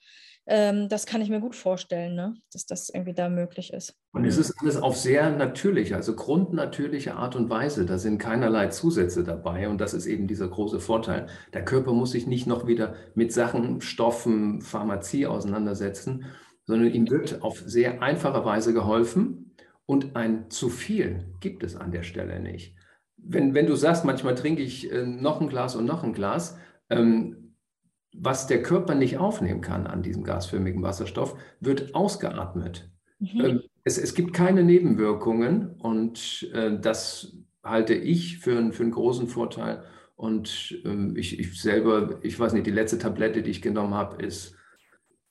ähm, 0.47 0.87
das 0.87 1.05
kann 1.05 1.21
ich 1.21 1.29
mir 1.29 1.41
gut 1.41 1.55
vorstellen, 1.55 2.15
ne? 2.15 2.35
dass 2.53 2.65
das 2.65 2.89
irgendwie 2.89 3.13
da 3.13 3.27
möglich 3.27 3.73
ist. 3.73 3.95
Und 4.13 4.23
es 4.25 4.37
ist 4.37 4.53
alles 4.61 4.77
auf 4.77 4.95
sehr 4.95 5.29
natürliche, 5.29 5.95
also 5.95 6.15
grundnatürliche 6.15 7.15
Art 7.15 7.35
und 7.35 7.49
Weise. 7.49 7.85
Da 7.85 7.97
sind 7.97 8.17
keinerlei 8.17 8.67
Zusätze 8.67 9.25
dabei 9.25 9.67
und 9.67 9.79
das 9.79 9.93
ist 9.93 10.05
eben 10.05 10.25
dieser 10.25 10.47
große 10.47 10.79
Vorteil. 10.79 11.27
Der 11.53 11.65
Körper 11.65 11.91
muss 11.91 12.11
sich 12.11 12.27
nicht 12.27 12.47
noch 12.47 12.65
wieder 12.65 12.95
mit 13.13 13.33
Sachen, 13.33 13.81
Stoffen, 13.81 14.61
Pharmazie 14.61 15.27
auseinandersetzen, 15.27 16.25
sondern 16.65 16.91
ihm 16.91 17.09
wird 17.09 17.41
auf 17.41 17.61
sehr 17.65 18.01
einfache 18.01 18.45
Weise 18.45 18.73
geholfen 18.73 19.53
und 19.85 20.15
ein 20.15 20.49
zu 20.49 20.69
viel 20.69 21.25
gibt 21.41 21.63
es 21.63 21.75
an 21.75 21.91
der 21.91 22.03
Stelle 22.03 22.39
nicht. 22.39 22.73
Wenn, 23.17 23.53
wenn 23.53 23.67
du 23.67 23.75
sagst, 23.75 24.05
manchmal 24.05 24.35
trinke 24.35 24.61
ich 24.61 24.91
äh, 24.91 25.05
noch 25.05 25.41
ein 25.41 25.49
Glas 25.49 25.75
und 25.75 25.85
noch 25.85 26.03
ein 26.03 26.13
Glas, 26.13 26.57
ähm, 26.89 27.46
was 28.13 28.47
der 28.47 28.63
Körper 28.63 28.95
nicht 28.95 29.17
aufnehmen 29.17 29.61
kann 29.61 29.87
an 29.87 30.01
diesem 30.01 30.23
gasförmigen 30.23 30.81
Wasserstoff, 30.81 31.35
wird 31.59 31.93
ausgeatmet. 31.95 32.89
Mhm. 33.19 33.45
Ähm, 33.45 33.61
es, 33.83 33.97
es, 33.97 34.15
gibt 34.15 34.33
keine 34.33 34.63
Nebenwirkungen 34.63 35.75
und 35.79 36.49
äh, 36.53 36.77
das 36.79 37.37
halte 37.63 37.93
ich 37.93 38.39
für, 38.39 38.71
für 38.71 38.83
einen 38.83 38.91
großen 38.91 39.27
Vorteil. 39.27 39.83
Und 40.15 40.81
ähm, 40.83 41.15
ich, 41.15 41.39
ich, 41.39 41.61
selber, 41.61 42.19
ich 42.23 42.39
weiß 42.39 42.53
nicht, 42.53 42.65
die 42.65 42.71
letzte 42.71 42.97
Tablette, 42.97 43.43
die 43.43 43.51
ich 43.51 43.61
genommen 43.61 43.93
habe, 43.93 44.23
ist 44.23 44.55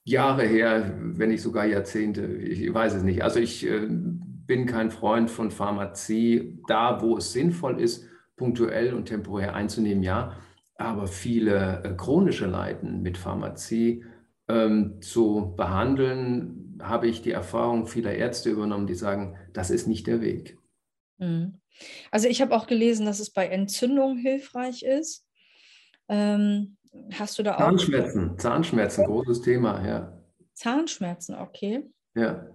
Jahre 0.05 0.45
her, 0.45 0.97
wenn 1.01 1.31
nicht 1.31 1.43
sogar 1.43 1.67
Jahrzehnte. 1.67 2.25
Ich 2.25 2.73
weiß 2.73 2.95
es 2.95 3.03
nicht. 3.03 3.25
Also 3.25 3.41
ich 3.41 3.67
äh, 3.67 3.89
bin 3.89 4.67
kein 4.67 4.93
Freund 4.93 5.29
von 5.29 5.51
Pharmazie. 5.51 6.61
Da, 6.69 7.03
wo 7.03 7.17
es 7.17 7.33
sinnvoll 7.33 7.81
ist, 7.81 8.07
punktuell 8.37 8.95
und 8.95 9.07
temporär 9.07 9.55
einzunehmen, 9.55 10.05
ja 10.05 10.37
aber 10.79 11.07
viele 11.07 11.83
äh, 11.85 11.95
chronische 11.95 12.47
Leiden 12.47 13.03
mit 13.03 13.19
Pharmazie 13.19 14.05
ähm, 14.49 15.01
zu 15.01 15.55
behandeln, 15.57 16.79
habe 16.83 17.09
ich 17.09 17.23
die 17.23 17.31
Erfahrung 17.31 17.87
vieler 17.87 18.15
Ärzte 18.15 18.51
übernommen, 18.51 18.87
die 18.87 18.95
sagen, 18.95 19.37
das 19.53 19.71
ist 19.71 19.87
nicht 19.87 20.07
der 20.07 20.21
Weg. 20.21 20.59
Mhm. 21.19 21.61
Also 22.11 22.29
ich 22.29 22.41
habe 22.41 22.55
auch 22.55 22.67
gelesen, 22.67 23.07
dass 23.07 23.21
es 23.21 23.31
bei 23.31 23.49
Entzündungen 23.49 24.19
hilfreich 24.19 24.83
ist. 24.83 25.27
Ähm, 26.09 26.77
hast 27.13 27.39
du 27.39 27.43
da 27.43 27.55
auch? 27.55 27.59
Zahnschmerzen, 27.59 28.39
Zahnschmerzen, 28.39 29.05
großes 29.05 29.43
Thema, 29.43 29.87
ja. 29.87 30.23
Zahnschmerzen, 30.55 31.35
okay. 31.35 31.85
Ja. 32.15 32.47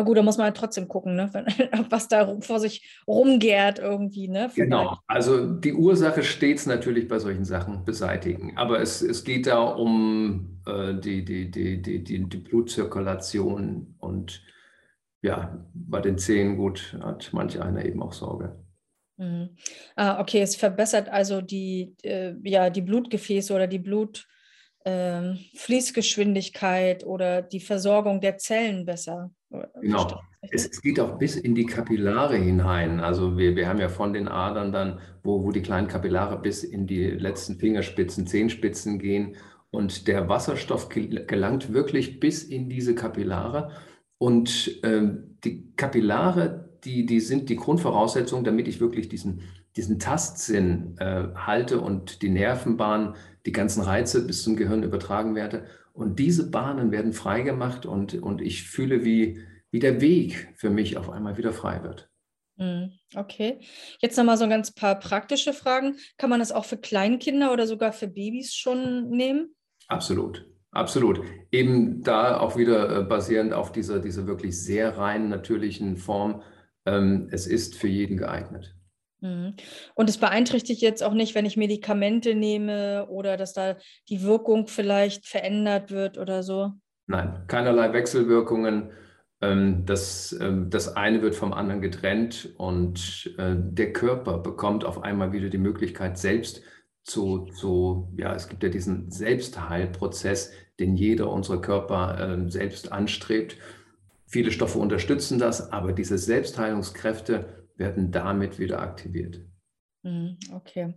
Na 0.00 0.06
gut, 0.06 0.16
da 0.16 0.22
muss 0.22 0.38
man 0.38 0.46
halt 0.46 0.56
trotzdem 0.56 0.88
gucken, 0.88 1.14
ne? 1.14 1.30
was 1.90 2.08
da 2.08 2.40
vor 2.40 2.58
sich 2.58 3.02
rumgärt 3.06 3.80
irgendwie. 3.80 4.28
Ne? 4.28 4.50
Genau, 4.54 4.96
also 5.06 5.46
die 5.46 5.74
Ursache 5.74 6.22
stets 6.22 6.64
natürlich 6.64 7.06
bei 7.06 7.18
solchen 7.18 7.44
Sachen 7.44 7.84
beseitigen. 7.84 8.56
Aber 8.56 8.80
es, 8.80 9.02
es 9.02 9.24
geht 9.24 9.46
da 9.46 9.60
um 9.60 10.62
äh, 10.66 10.94
die, 10.94 11.22
die, 11.22 11.50
die, 11.50 11.82
die, 11.82 12.02
die, 12.02 12.26
die 12.26 12.36
Blutzirkulation 12.38 13.94
und 13.98 14.42
ja, 15.20 15.66
bei 15.74 16.00
den 16.00 16.16
Zähnen 16.16 16.56
gut 16.56 16.96
hat 17.02 17.28
manch 17.34 17.60
einer 17.60 17.84
eben 17.84 18.02
auch 18.02 18.14
Sorge. 18.14 18.58
Mhm. 19.18 19.50
Ah, 19.96 20.18
okay, 20.18 20.40
es 20.40 20.56
verbessert 20.56 21.10
also 21.10 21.42
die, 21.42 21.94
äh, 22.04 22.32
ja, 22.42 22.70
die 22.70 22.80
Blutgefäße 22.80 23.52
oder 23.52 23.66
die 23.66 23.78
Blut, 23.78 24.26
ähm, 24.84 25.38
Fließgeschwindigkeit 25.54 27.04
oder 27.04 27.42
die 27.42 27.60
Versorgung 27.60 28.20
der 28.20 28.38
Zellen 28.38 28.84
besser. 28.86 29.30
Genau. 29.80 30.20
Es, 30.42 30.66
es, 30.66 30.80
geht 30.80 30.98
auch 31.00 31.18
bis 31.18 31.36
in 31.36 31.54
die 31.54 31.66
Kapillare 31.66 32.36
hinein. 32.36 33.00
Also 33.00 33.36
wir, 33.36 33.56
wir 33.56 33.68
haben 33.68 33.80
ja 33.80 33.88
von 33.88 34.14
den 34.14 34.26
Adern 34.26 34.72
dann, 34.72 35.00
wo, 35.22 35.44
wo 35.44 35.50
die 35.50 35.60
kleinen 35.60 35.88
Kapillare 35.88 36.40
bis 36.40 36.64
in 36.64 36.86
die 36.86 37.04
letzten 37.04 37.56
Fingerspitzen, 37.56 38.26
Zehenspitzen 38.26 38.98
gehen. 38.98 39.36
Und 39.70 40.08
der 40.08 40.28
Wasserstoff 40.28 40.88
gelangt 40.88 41.72
wirklich 41.72 42.20
bis 42.20 42.42
in 42.42 42.68
diese 42.70 42.94
Kapillare. 42.94 43.70
Und 44.18 44.80
ähm, 44.82 45.36
die 45.44 45.72
Kapillare, 45.76 46.70
die, 46.84 47.04
die 47.06 47.20
sind 47.20 47.50
die 47.50 47.56
Grundvoraussetzung, 47.56 48.42
damit 48.42 48.66
ich 48.66 48.80
wirklich 48.80 49.08
diesen, 49.08 49.42
diesen 49.76 49.98
Tastsinn 49.98 50.96
äh, 50.98 51.28
halte 51.34 51.80
und 51.80 52.22
die 52.22 52.28
Nervenbahn 52.28 53.14
die 53.46 53.52
ganzen 53.52 53.82
Reize 53.82 54.26
bis 54.26 54.42
zum 54.42 54.56
Gehirn 54.56 54.82
übertragen 54.82 55.34
werde. 55.34 55.66
Und 55.92 56.18
diese 56.18 56.50
Bahnen 56.50 56.92
werden 56.92 57.12
freigemacht 57.12 57.86
und, 57.86 58.14
und 58.14 58.40
ich 58.40 58.64
fühle, 58.64 59.04
wie, 59.04 59.40
wie 59.70 59.78
der 59.78 60.00
Weg 60.00 60.52
für 60.56 60.70
mich 60.70 60.96
auf 60.96 61.10
einmal 61.10 61.36
wieder 61.36 61.52
frei 61.52 61.82
wird. 61.82 62.10
Hm, 62.58 62.92
okay. 63.16 63.60
Jetzt 64.00 64.16
nochmal 64.16 64.36
so 64.36 64.44
ein 64.44 64.50
ganz 64.50 64.72
paar 64.72 64.98
praktische 64.98 65.52
Fragen. 65.52 65.96
Kann 66.18 66.30
man 66.30 66.40
das 66.40 66.52
auch 66.52 66.64
für 66.64 66.76
Kleinkinder 66.76 67.52
oder 67.52 67.66
sogar 67.66 67.92
für 67.92 68.08
Babys 68.08 68.54
schon 68.54 69.08
nehmen? 69.08 69.54
Absolut. 69.88 70.46
Absolut. 70.72 71.20
Eben 71.50 72.02
da 72.02 72.38
auch 72.38 72.56
wieder 72.56 73.00
äh, 73.00 73.02
basierend 73.02 73.52
auf 73.54 73.72
dieser, 73.72 73.98
dieser 73.98 74.26
wirklich 74.26 74.60
sehr 74.60 74.98
rein 74.98 75.28
natürlichen 75.28 75.96
Form. 75.96 76.42
Ähm, 76.86 77.28
es 77.32 77.46
ist 77.46 77.74
für 77.74 77.88
jeden 77.88 78.16
geeignet. 78.16 78.76
Mhm. 79.20 79.54
Und 79.94 80.08
es 80.08 80.18
beeinträchtigt 80.18 80.82
jetzt 80.82 81.02
auch 81.02 81.14
nicht, 81.14 81.34
wenn 81.34 81.46
ich 81.46 81.56
Medikamente 81.56 82.34
nehme 82.34 83.06
oder 83.08 83.36
dass 83.36 83.52
da 83.52 83.76
die 84.08 84.22
Wirkung 84.22 84.66
vielleicht 84.66 85.26
verändert 85.26 85.90
wird 85.90 86.18
oder 86.18 86.42
so? 86.42 86.72
Nein, 87.06 87.44
keinerlei 87.46 87.92
Wechselwirkungen. 87.92 88.90
Ähm, 89.40 89.84
das, 89.86 90.36
ähm, 90.40 90.70
das 90.70 90.96
eine 90.96 91.22
wird 91.22 91.34
vom 91.34 91.52
anderen 91.52 91.80
getrennt 91.80 92.50
und 92.58 93.34
äh, 93.38 93.54
der 93.56 93.92
Körper 93.92 94.38
bekommt 94.38 94.84
auf 94.84 95.02
einmal 95.02 95.32
wieder 95.32 95.48
die 95.48 95.58
Möglichkeit, 95.58 96.18
selbst 96.18 96.62
zu, 97.04 97.46
zu 97.46 98.12
ja, 98.16 98.34
es 98.34 98.48
gibt 98.48 98.62
ja 98.62 98.68
diesen 98.68 99.10
Selbstheilprozess, 99.10 100.52
den 100.78 100.94
jeder 100.94 101.30
unserer 101.30 101.60
Körper 101.60 102.18
ähm, 102.20 102.50
selbst 102.50 102.92
anstrebt. 102.92 103.56
Viele 104.26 104.52
Stoffe 104.52 104.78
unterstützen 104.78 105.38
das, 105.38 105.72
aber 105.72 105.92
diese 105.92 106.18
Selbstheilungskräfte 106.18 107.59
werden 107.80 108.12
damit 108.12 108.60
wieder 108.60 108.80
aktiviert. 108.80 109.40
Mhm, 110.02 110.38
okay. 110.54 110.94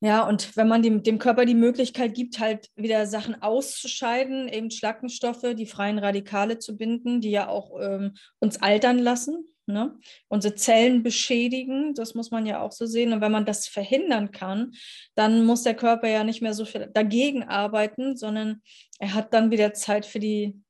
Ja, 0.00 0.26
und 0.26 0.56
wenn 0.56 0.68
man 0.68 0.82
dem, 0.82 1.02
dem 1.02 1.18
Körper 1.18 1.46
die 1.46 1.54
Möglichkeit 1.54 2.14
gibt, 2.14 2.38
halt 2.38 2.68
wieder 2.76 3.06
Sachen 3.06 3.40
auszuscheiden, 3.40 4.48
eben 4.48 4.70
Schlackenstoffe, 4.70 5.54
die 5.56 5.66
freien 5.66 5.98
Radikale 5.98 6.58
zu 6.58 6.76
binden, 6.76 7.20
die 7.20 7.30
ja 7.30 7.48
auch 7.48 7.80
ähm, 7.80 8.14
uns 8.38 8.60
altern 8.60 8.98
lassen, 8.98 9.46
ne? 9.66 9.96
unsere 10.28 10.56
Zellen 10.56 11.02
beschädigen, 11.02 11.94
das 11.94 12.14
muss 12.14 12.30
man 12.30 12.44
ja 12.44 12.60
auch 12.60 12.72
so 12.72 12.86
sehen. 12.86 13.12
Und 13.12 13.20
wenn 13.20 13.32
man 13.32 13.46
das 13.46 13.66
verhindern 13.66 14.30
kann, 14.30 14.72
dann 15.14 15.46
muss 15.46 15.62
der 15.62 15.74
Körper 15.74 16.08
ja 16.08 16.24
nicht 16.24 16.42
mehr 16.42 16.54
so 16.54 16.64
viel 16.64 16.90
dagegen 16.92 17.44
arbeiten, 17.44 18.16
sondern 18.16 18.60
er 18.98 19.14
hat 19.14 19.32
dann 19.32 19.50
wieder 19.50 19.72
Zeit 19.72 20.04
für 20.04 20.20
die 20.20 20.60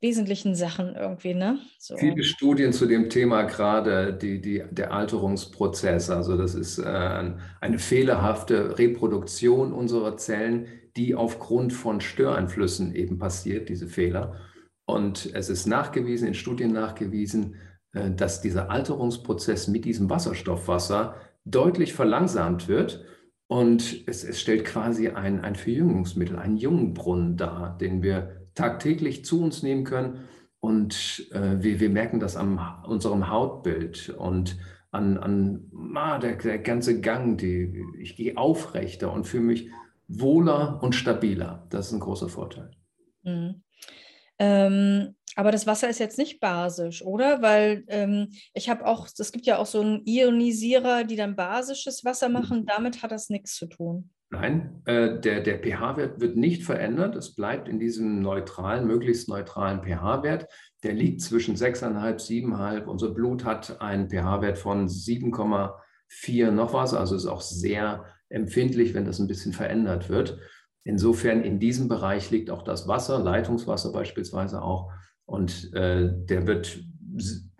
wesentlichen 0.00 0.54
Sachen 0.54 0.94
irgendwie, 0.94 1.34
ne? 1.34 1.58
So. 1.78 1.96
Viele 1.96 2.24
Studien 2.24 2.72
zu 2.72 2.86
dem 2.86 3.10
Thema 3.10 3.42
gerade, 3.42 4.14
die, 4.14 4.40
die, 4.40 4.62
der 4.70 4.92
Alterungsprozess. 4.92 6.08
Also 6.10 6.36
das 6.36 6.54
ist 6.54 6.78
äh, 6.78 7.32
eine 7.60 7.78
fehlerhafte 7.78 8.78
Reproduktion 8.78 9.72
unserer 9.72 10.16
Zellen, 10.16 10.66
die 10.96 11.14
aufgrund 11.14 11.72
von 11.72 12.00
Störeinflüssen 12.00 12.94
eben 12.94 13.18
passiert, 13.18 13.68
diese 13.68 13.86
Fehler. 13.86 14.36
Und 14.86 15.30
es 15.34 15.50
ist 15.50 15.66
nachgewiesen, 15.66 16.28
in 16.28 16.34
Studien 16.34 16.72
nachgewiesen, 16.72 17.56
äh, 17.92 18.10
dass 18.10 18.40
dieser 18.40 18.70
Alterungsprozess 18.70 19.68
mit 19.68 19.84
diesem 19.84 20.08
Wasserstoffwasser 20.08 21.14
deutlich 21.44 21.92
verlangsamt 21.92 22.68
wird. 22.68 23.04
Und 23.48 24.04
es, 24.06 24.24
es 24.24 24.40
stellt 24.40 24.64
quasi 24.64 25.08
ein, 25.08 25.40
ein 25.40 25.56
Verjüngungsmittel, 25.56 26.38
einen 26.38 26.56
Jungbrunnen 26.56 27.36
dar, 27.36 27.76
den 27.78 28.02
wir 28.02 28.39
tagtäglich 28.54 29.24
zu 29.24 29.42
uns 29.42 29.62
nehmen 29.62 29.84
können. 29.84 30.28
Und 30.60 31.28
äh, 31.32 31.62
wir, 31.62 31.80
wir 31.80 31.90
merken 31.90 32.20
das 32.20 32.36
an 32.36 32.60
unserem 32.86 33.30
Hautbild 33.30 34.10
und 34.10 34.58
an, 34.90 35.16
an 35.18 35.70
ah, 35.94 36.18
der, 36.18 36.36
der 36.36 36.58
ganze 36.58 37.00
Gang. 37.00 37.38
Die, 37.38 37.82
ich 37.98 38.16
gehe 38.16 38.36
aufrechter 38.36 39.12
und 39.12 39.24
fühle 39.24 39.44
mich 39.44 39.70
wohler 40.08 40.82
und 40.82 40.94
stabiler. 40.94 41.66
Das 41.70 41.86
ist 41.86 41.92
ein 41.92 42.00
großer 42.00 42.28
Vorteil. 42.28 42.70
Mhm. 43.22 43.62
Ähm, 44.38 45.14
aber 45.36 45.52
das 45.52 45.66
Wasser 45.66 45.88
ist 45.88 46.00
jetzt 46.00 46.18
nicht 46.18 46.40
basisch, 46.40 47.02
oder? 47.02 47.40
Weil 47.40 47.84
ähm, 47.88 48.30
ich 48.52 48.68
habe 48.68 48.86
auch, 48.86 49.06
es 49.06 49.32
gibt 49.32 49.46
ja 49.46 49.58
auch 49.58 49.66
so 49.66 49.80
einen 49.80 50.02
Ionisierer, 50.04 51.04
die 51.04 51.16
dann 51.16 51.36
basisches 51.36 52.04
Wasser 52.04 52.28
machen. 52.28 52.66
Damit 52.66 53.02
hat 53.02 53.12
das 53.12 53.30
nichts 53.30 53.54
zu 53.54 53.66
tun. 53.66 54.10
Nein, 54.32 54.80
äh, 54.84 55.18
der, 55.18 55.40
der 55.40 55.58
pH-Wert 55.58 56.20
wird 56.20 56.36
nicht 56.36 56.62
verändert. 56.62 57.16
Es 57.16 57.34
bleibt 57.34 57.68
in 57.68 57.80
diesem 57.80 58.22
neutralen, 58.22 58.86
möglichst 58.86 59.28
neutralen 59.28 59.82
pH-Wert. 59.82 60.46
Der 60.84 60.92
liegt 60.92 61.20
zwischen 61.20 61.56
6,5, 61.56 62.46
7,5. 62.46 62.84
Unser 62.84 63.10
Blut 63.10 63.44
hat 63.44 63.80
einen 63.80 64.08
pH-Wert 64.08 64.56
von 64.56 64.86
7,4 64.86 66.52
noch 66.52 66.72
was. 66.72 66.94
Also 66.94 67.16
ist 67.16 67.26
auch 67.26 67.40
sehr 67.40 68.04
empfindlich, 68.28 68.94
wenn 68.94 69.04
das 69.04 69.18
ein 69.18 69.26
bisschen 69.26 69.52
verändert 69.52 70.08
wird. 70.08 70.38
Insofern 70.84 71.42
in 71.42 71.58
diesem 71.58 71.88
Bereich 71.88 72.30
liegt 72.30 72.50
auch 72.50 72.62
das 72.62 72.86
Wasser, 72.86 73.18
Leitungswasser 73.18 73.90
beispielsweise 73.90 74.62
auch. 74.62 74.92
Und 75.24 75.74
äh, 75.74 76.08
der 76.08 76.46
wird 76.46 76.78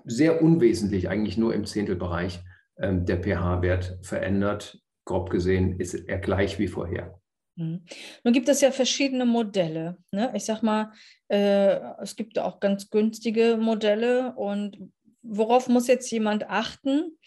sehr 0.05 0.41
unwesentlich, 0.41 1.09
eigentlich 1.09 1.37
nur 1.37 1.53
im 1.53 1.65
Zehntelbereich, 1.65 2.45
äh, 2.77 2.95
der 2.95 3.21
pH-Wert 3.21 3.99
verändert 4.03 4.81
grob 5.11 5.29
gesehen 5.29 5.79
ist 5.81 5.95
er 5.95 6.19
gleich 6.19 6.59
wie 6.59 6.69
vorher. 6.69 7.21
Mhm. 7.57 7.85
Nun 8.23 8.33
gibt 8.33 8.49
es 8.49 8.61
ja 8.61 8.71
verschiedene 8.71 9.27
Modelle. 9.27 9.99
Ne? 10.13 10.31
Ich 10.35 10.45
sag 10.45 10.63
mal, 10.63 10.93
äh, 11.29 11.81
es 12.01 12.15
gibt 12.17 12.39
auch 12.39 12.61
ganz 12.61 12.91
günstige 12.91 13.59
Modelle 13.61 14.35
und 14.37 14.79
worauf 15.23 15.69
muss 15.69 15.89
jetzt 15.89 16.11
jemand 16.11 16.49
achten? 16.49 17.19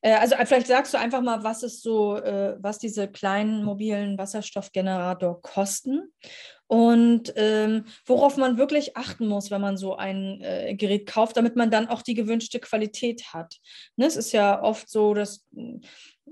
Äh, 0.00 0.14
also 0.14 0.34
äh, 0.34 0.46
vielleicht 0.46 0.66
sagst 0.66 0.94
du 0.94 0.98
einfach 0.98 1.22
mal, 1.22 1.44
was 1.44 1.62
ist 1.62 1.82
so, 1.82 2.16
äh, 2.16 2.56
was 2.60 2.78
diese 2.78 3.08
kleinen 3.08 3.64
mobilen 3.64 4.18
Wasserstoffgenerator 4.18 5.40
kosten 5.40 6.12
und 6.66 7.32
ähm, 7.36 7.86
worauf 8.04 8.36
man 8.36 8.58
wirklich 8.58 8.96
achten 8.96 9.26
muss, 9.26 9.50
wenn 9.50 9.62
man 9.62 9.78
so 9.78 9.96
ein 9.96 10.42
äh, 10.42 10.74
Gerät 10.74 11.06
kauft, 11.06 11.36
damit 11.36 11.56
man 11.56 11.70
dann 11.70 11.88
auch 11.88 12.02
die 12.02 12.14
gewünschte 12.14 12.60
Qualität 12.60 13.32
hat. 13.32 13.56
Ne? 13.96 14.06
Es 14.06 14.16
ist 14.16 14.32
ja 14.32 14.62
oft 14.62 14.90
so, 14.90 15.14
dass 15.14 15.46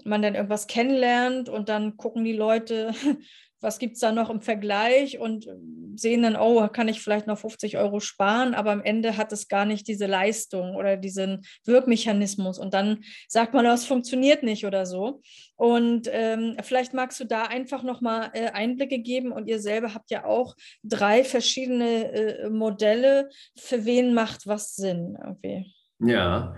man 0.05 0.23
dann 0.23 0.35
irgendwas 0.35 0.67
kennenlernt 0.67 1.49
und 1.49 1.69
dann 1.69 1.97
gucken 1.97 2.25
die 2.25 2.33
Leute, 2.33 2.93
was 3.61 3.79
gibt 3.79 3.95
es 3.95 4.01
da 4.01 4.13
noch 4.13 4.31
im 4.31 4.43
Vergleich 4.43 5.19
und 5.19 5.49
sehen 5.97 6.23
dann, 6.23 6.37
oh, 6.37 6.69
kann 6.69 6.89
ich 6.89 7.01
vielleicht 7.01 7.27
noch 7.27 7.39
50 7.39 7.79
Euro 7.79 8.01
sparen, 8.01 8.55
aber 8.55 8.71
am 8.71 8.83
Ende 8.83 9.17
hat 9.17 9.33
es 9.33 9.49
gar 9.49 9.65
nicht 9.65 9.89
diese 9.89 10.07
Leistung 10.07 10.77
oder 10.77 10.97
diesen 10.97 11.43
Wirkmechanismus 11.65 12.59
und 12.59 12.75
dann 12.75 13.03
sagt 13.29 13.55
man, 13.55 13.65
das 13.65 13.87
funktioniert 13.87 14.43
nicht 14.43 14.67
oder 14.67 14.85
so. 14.85 15.23
Und 15.57 16.09
ähm, 16.13 16.57
vielleicht 16.63 16.93
magst 16.93 17.19
du 17.19 17.25
da 17.25 17.45
einfach 17.45 17.83
nochmal 17.83 18.31
äh, 18.35 18.51
Einblicke 18.51 18.99
geben 18.99 19.33
und 19.33 19.49
ihr 19.49 19.59
selber 19.59 19.95
habt 19.95 20.11
ja 20.11 20.27
auch 20.27 20.55
drei 20.83 21.25
verschiedene 21.25 22.13
äh, 22.13 22.51
Modelle. 22.51 23.31
Für 23.57 23.87
wen 23.87 24.13
macht 24.13 24.47
was 24.47 24.77
Sinn 24.77 25.17
irgendwie? 25.19 25.75
Ja, 25.99 26.55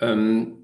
ähm, 0.00 0.57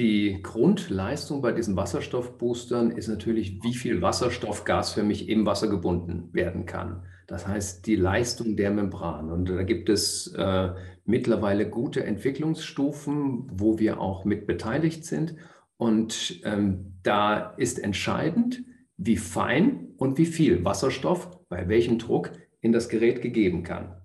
die 0.00 0.40
Grundleistung 0.42 1.42
bei 1.42 1.52
diesen 1.52 1.76
Wasserstoffboostern 1.76 2.90
ist 2.90 3.08
natürlich, 3.08 3.62
wie 3.62 3.74
viel 3.74 4.00
Wasserstoff 4.00 4.64
gasförmig 4.64 5.28
im 5.28 5.44
Wasser 5.44 5.68
gebunden 5.68 6.30
werden 6.32 6.64
kann. 6.64 7.04
Das 7.26 7.46
heißt, 7.46 7.86
die 7.86 7.96
Leistung 7.96 8.56
der 8.56 8.70
Membran. 8.70 9.30
Und 9.30 9.50
da 9.50 9.62
gibt 9.62 9.90
es 9.90 10.28
äh, 10.28 10.70
mittlerweile 11.04 11.68
gute 11.68 12.02
Entwicklungsstufen, 12.02 13.46
wo 13.52 13.78
wir 13.78 14.00
auch 14.00 14.24
mit 14.24 14.46
beteiligt 14.46 15.04
sind. 15.04 15.36
Und 15.76 16.40
ähm, 16.44 16.94
da 17.02 17.50
ist 17.58 17.78
entscheidend, 17.78 18.64
wie 18.96 19.18
fein 19.18 19.88
und 19.98 20.16
wie 20.16 20.26
viel 20.26 20.64
Wasserstoff 20.64 21.46
bei 21.50 21.68
welchem 21.68 21.98
Druck 21.98 22.32
in 22.62 22.72
das 22.72 22.88
Gerät 22.88 23.20
gegeben 23.20 23.64
kann. 23.64 24.00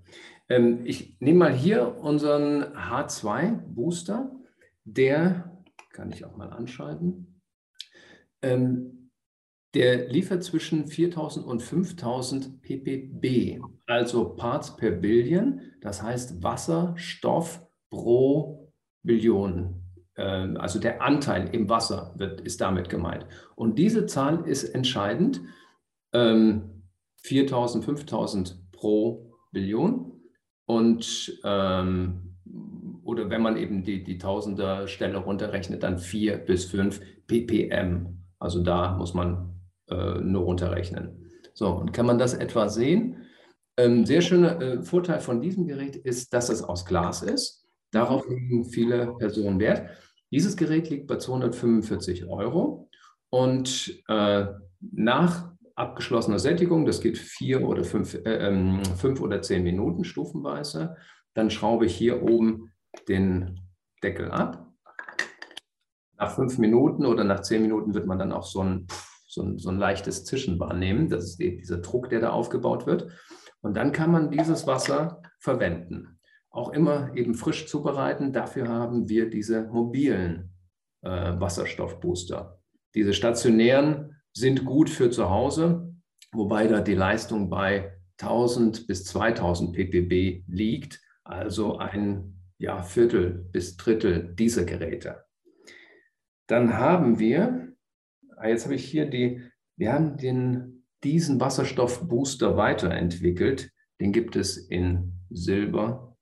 Ähm, 0.49 0.81
ich 0.83 1.15
nehme 1.21 1.39
mal 1.39 1.53
hier 1.53 1.97
unseren 1.99 2.63
H2-Booster, 2.63 4.35
der 4.83 5.54
kann 5.95 6.11
ich 6.11 6.25
auch 6.25 6.35
mal 6.35 6.49
anschalten. 6.51 7.41
Ähm, 8.41 9.09
der 9.73 10.07
liefert 10.09 10.43
zwischen 10.43 10.87
4000 10.87 11.45
und 11.45 11.61
5000 11.61 12.61
ppb, 12.61 13.61
also 13.87 14.35
Parts 14.35 14.75
per 14.75 14.91
Billion, 14.91 15.61
das 15.81 16.01
heißt 16.03 16.43
Wasserstoff 16.43 17.65
pro 17.89 18.71
Billion. 19.03 19.81
Ähm, 20.17 20.57
also 20.57 20.79
der 20.79 21.01
Anteil 21.01 21.49
im 21.53 21.69
Wasser 21.69 22.13
wird, 22.17 22.41
ist 22.41 22.61
damit 22.61 22.89
gemeint. 22.89 23.25
Und 23.55 23.79
diese 23.79 24.05
Zahl 24.05 24.47
ist 24.47 24.63
entscheidend. 24.63 25.41
Ähm, 26.13 26.83
4000, 27.17 27.83
5000 27.83 28.71
pro 28.71 29.33
Billion. 29.51 30.21
Und 30.65 31.39
ähm, 31.43 32.34
oder 33.05 33.29
wenn 33.29 33.41
man 33.41 33.55
eben 33.55 33.83
die, 33.83 34.03
die 34.03 34.17
Tausender-Stelle 34.17 35.17
runterrechnet, 35.17 35.83
dann 35.83 35.99
4 35.99 36.37
bis 36.37 36.65
5 36.65 36.99
ppm. 37.27 38.17
Also 38.39 38.63
da 38.63 38.93
muss 38.97 39.13
man 39.13 39.53
äh, 39.89 40.19
nur 40.19 40.43
runterrechnen. 40.43 41.31
So, 41.53 41.69
und 41.69 41.93
kann 41.93 42.07
man 42.07 42.17
das 42.17 42.33
etwa 42.33 42.67
sehen? 42.67 43.17
Ähm, 43.77 44.05
sehr 44.05 44.21
schöner 44.21 44.59
äh, 44.59 44.81
Vorteil 44.81 45.19
von 45.19 45.39
diesem 45.39 45.67
Gerät 45.67 45.95
ist, 45.95 46.33
dass 46.33 46.49
es 46.49 46.63
aus 46.63 46.85
Glas 46.85 47.21
ist. 47.21 47.67
Darauf 47.91 48.27
legen 48.27 48.65
viele 48.65 49.13
Personen 49.19 49.59
Wert. 49.59 49.87
Dieses 50.31 50.57
Gerät 50.57 50.89
liegt 50.89 51.05
bei 51.05 51.17
245 51.17 52.25
Euro 52.25 52.89
und 53.29 54.03
äh, 54.07 54.47
nach 54.79 55.51
abgeschlossener 55.75 56.39
Sättigung, 56.39 56.85
das 56.85 57.01
geht 57.01 57.19
vier 57.19 57.67
oder 57.67 57.83
fünf, 57.83 58.15
äh, 58.15 58.47
ähm, 58.47 58.83
fünf 58.97 59.21
oder 59.21 59.43
zehn 59.43 59.63
Minuten 59.63 60.03
stufenweise, 60.05 60.95
dann 61.35 61.51
schraube 61.51 61.85
ich 61.85 61.95
hier 61.95 62.23
oben 62.23 62.71
den 63.07 63.59
Deckel 64.03 64.31
ab. 64.31 64.71
Nach 66.17 66.33
fünf 66.33 66.57
Minuten 66.57 67.05
oder 67.05 67.23
nach 67.23 67.41
zehn 67.41 67.61
Minuten 67.61 67.93
wird 67.93 68.05
man 68.05 68.19
dann 68.19 68.31
auch 68.31 68.43
so 68.43 68.61
ein, 68.61 68.87
so 69.27 69.41
ein, 69.41 69.57
so 69.57 69.69
ein 69.69 69.77
leichtes 69.77 70.23
Zischen 70.23 70.59
wahrnehmen. 70.59 71.09
Das 71.09 71.25
ist 71.25 71.41
eben 71.41 71.57
dieser 71.57 71.79
Druck, 71.79 72.09
der 72.09 72.21
da 72.21 72.29
aufgebaut 72.29 72.85
wird. 72.85 73.07
Und 73.61 73.75
dann 73.75 73.91
kann 73.91 74.11
man 74.11 74.31
dieses 74.31 74.67
Wasser 74.67 75.21
verwenden. 75.39 76.19
Auch 76.49 76.71
immer 76.71 77.15
eben 77.15 77.33
frisch 77.33 77.67
zubereiten. 77.67 78.31
Dafür 78.31 78.69
haben 78.69 79.09
wir 79.09 79.29
diese 79.29 79.63
mobilen 79.63 80.53
äh, 81.01 81.39
Wasserstoffbooster. 81.39 82.59
Diese 82.93 83.13
stationären 83.13 84.15
sind 84.31 84.65
gut 84.65 84.89
für 84.89 85.09
zu 85.09 85.29
Hause, 85.29 85.93
wobei 86.31 86.67
da 86.67 86.81
die 86.81 86.93
Leistung 86.93 87.49
bei 87.49 87.97
1000 88.21 88.87
bis 88.87 89.03
2000 89.05 89.73
ppb 89.73 90.43
liegt, 90.47 91.01
also 91.23 91.77
ein 91.77 92.35
ja, 92.57 92.81
Viertel 92.81 93.47
bis 93.51 93.77
Drittel 93.77 94.33
dieser 94.35 94.65
Geräte. 94.65 95.25
Dann 96.47 96.77
haben 96.77 97.19
wir, 97.19 97.73
ah, 98.37 98.47
jetzt 98.47 98.65
habe 98.65 98.75
ich 98.75 98.85
hier 98.85 99.07
die, 99.09 99.41
wir 99.77 99.93
haben 99.93 100.17
den, 100.17 100.85
diesen 101.03 101.39
Wasserstoffbooster 101.39 102.57
weiterentwickelt. 102.57 103.71
Den 103.99 104.11
gibt 104.11 104.35
es 104.35 104.57
in 104.57 105.13
Silber 105.29 106.15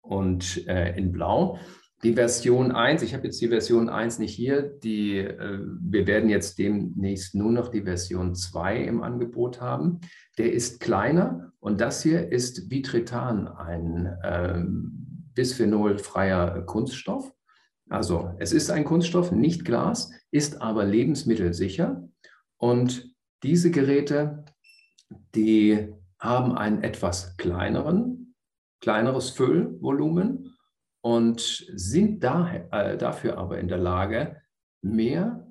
und 0.00 0.66
äh, 0.66 0.96
in 0.96 1.12
Blau. 1.12 1.58
Die 2.02 2.12
Version 2.12 2.70
1, 2.70 3.02
ich 3.02 3.14
habe 3.14 3.24
jetzt 3.24 3.40
die 3.40 3.48
Version 3.48 3.88
1 3.88 4.18
nicht 4.18 4.34
hier, 4.34 4.62
die, 4.62 5.18
äh, 5.18 5.58
wir 5.80 6.06
werden 6.06 6.28
jetzt 6.28 6.58
demnächst 6.58 7.34
nur 7.34 7.50
noch 7.50 7.68
die 7.68 7.82
Version 7.82 8.34
2 8.34 8.84
im 8.84 9.02
Angebot 9.02 9.62
haben. 9.62 10.00
Der 10.36 10.52
ist 10.52 10.80
kleiner 10.80 11.52
und 11.60 11.80
das 11.80 12.02
hier 12.02 12.30
ist 12.30 12.70
Vitretan, 12.70 13.48
ein 13.48 14.14
ähm, 14.22 15.03
bisphenolfreier 15.34 16.62
Kunststoff. 16.62 17.32
Also 17.88 18.34
es 18.38 18.52
ist 18.52 18.70
ein 18.70 18.84
Kunststoff, 18.84 19.30
nicht 19.30 19.64
Glas, 19.64 20.10
ist 20.30 20.62
aber 20.62 20.84
lebensmittelsicher. 20.84 22.08
Und 22.56 23.14
diese 23.42 23.70
Geräte, 23.70 24.44
die 25.34 25.92
haben 26.18 26.56
einen 26.56 26.82
etwas 26.82 27.36
kleineren, 27.36 28.34
kleineres 28.80 29.30
Füllvolumen 29.30 30.56
und 31.02 31.40
sind 31.74 32.24
daher, 32.24 32.72
äh, 32.72 32.96
dafür 32.96 33.36
aber 33.36 33.58
in 33.58 33.68
der 33.68 33.78
Lage, 33.78 34.40
mehr 34.82 35.46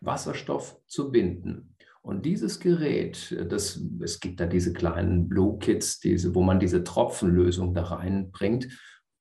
Wasserstoff 0.00 0.78
zu 0.86 1.10
binden. 1.10 1.76
Und 2.02 2.26
dieses 2.26 2.58
Gerät, 2.58 3.34
das, 3.48 3.80
es 4.00 4.18
gibt 4.18 4.40
da 4.40 4.46
diese 4.46 4.72
kleinen 4.72 5.28
Blue 5.28 5.58
Kits, 5.58 6.00
diese, 6.00 6.34
wo 6.34 6.42
man 6.42 6.58
diese 6.58 6.82
Tropfenlösung 6.82 7.74
da 7.74 7.84
reinbringt. 7.84 8.68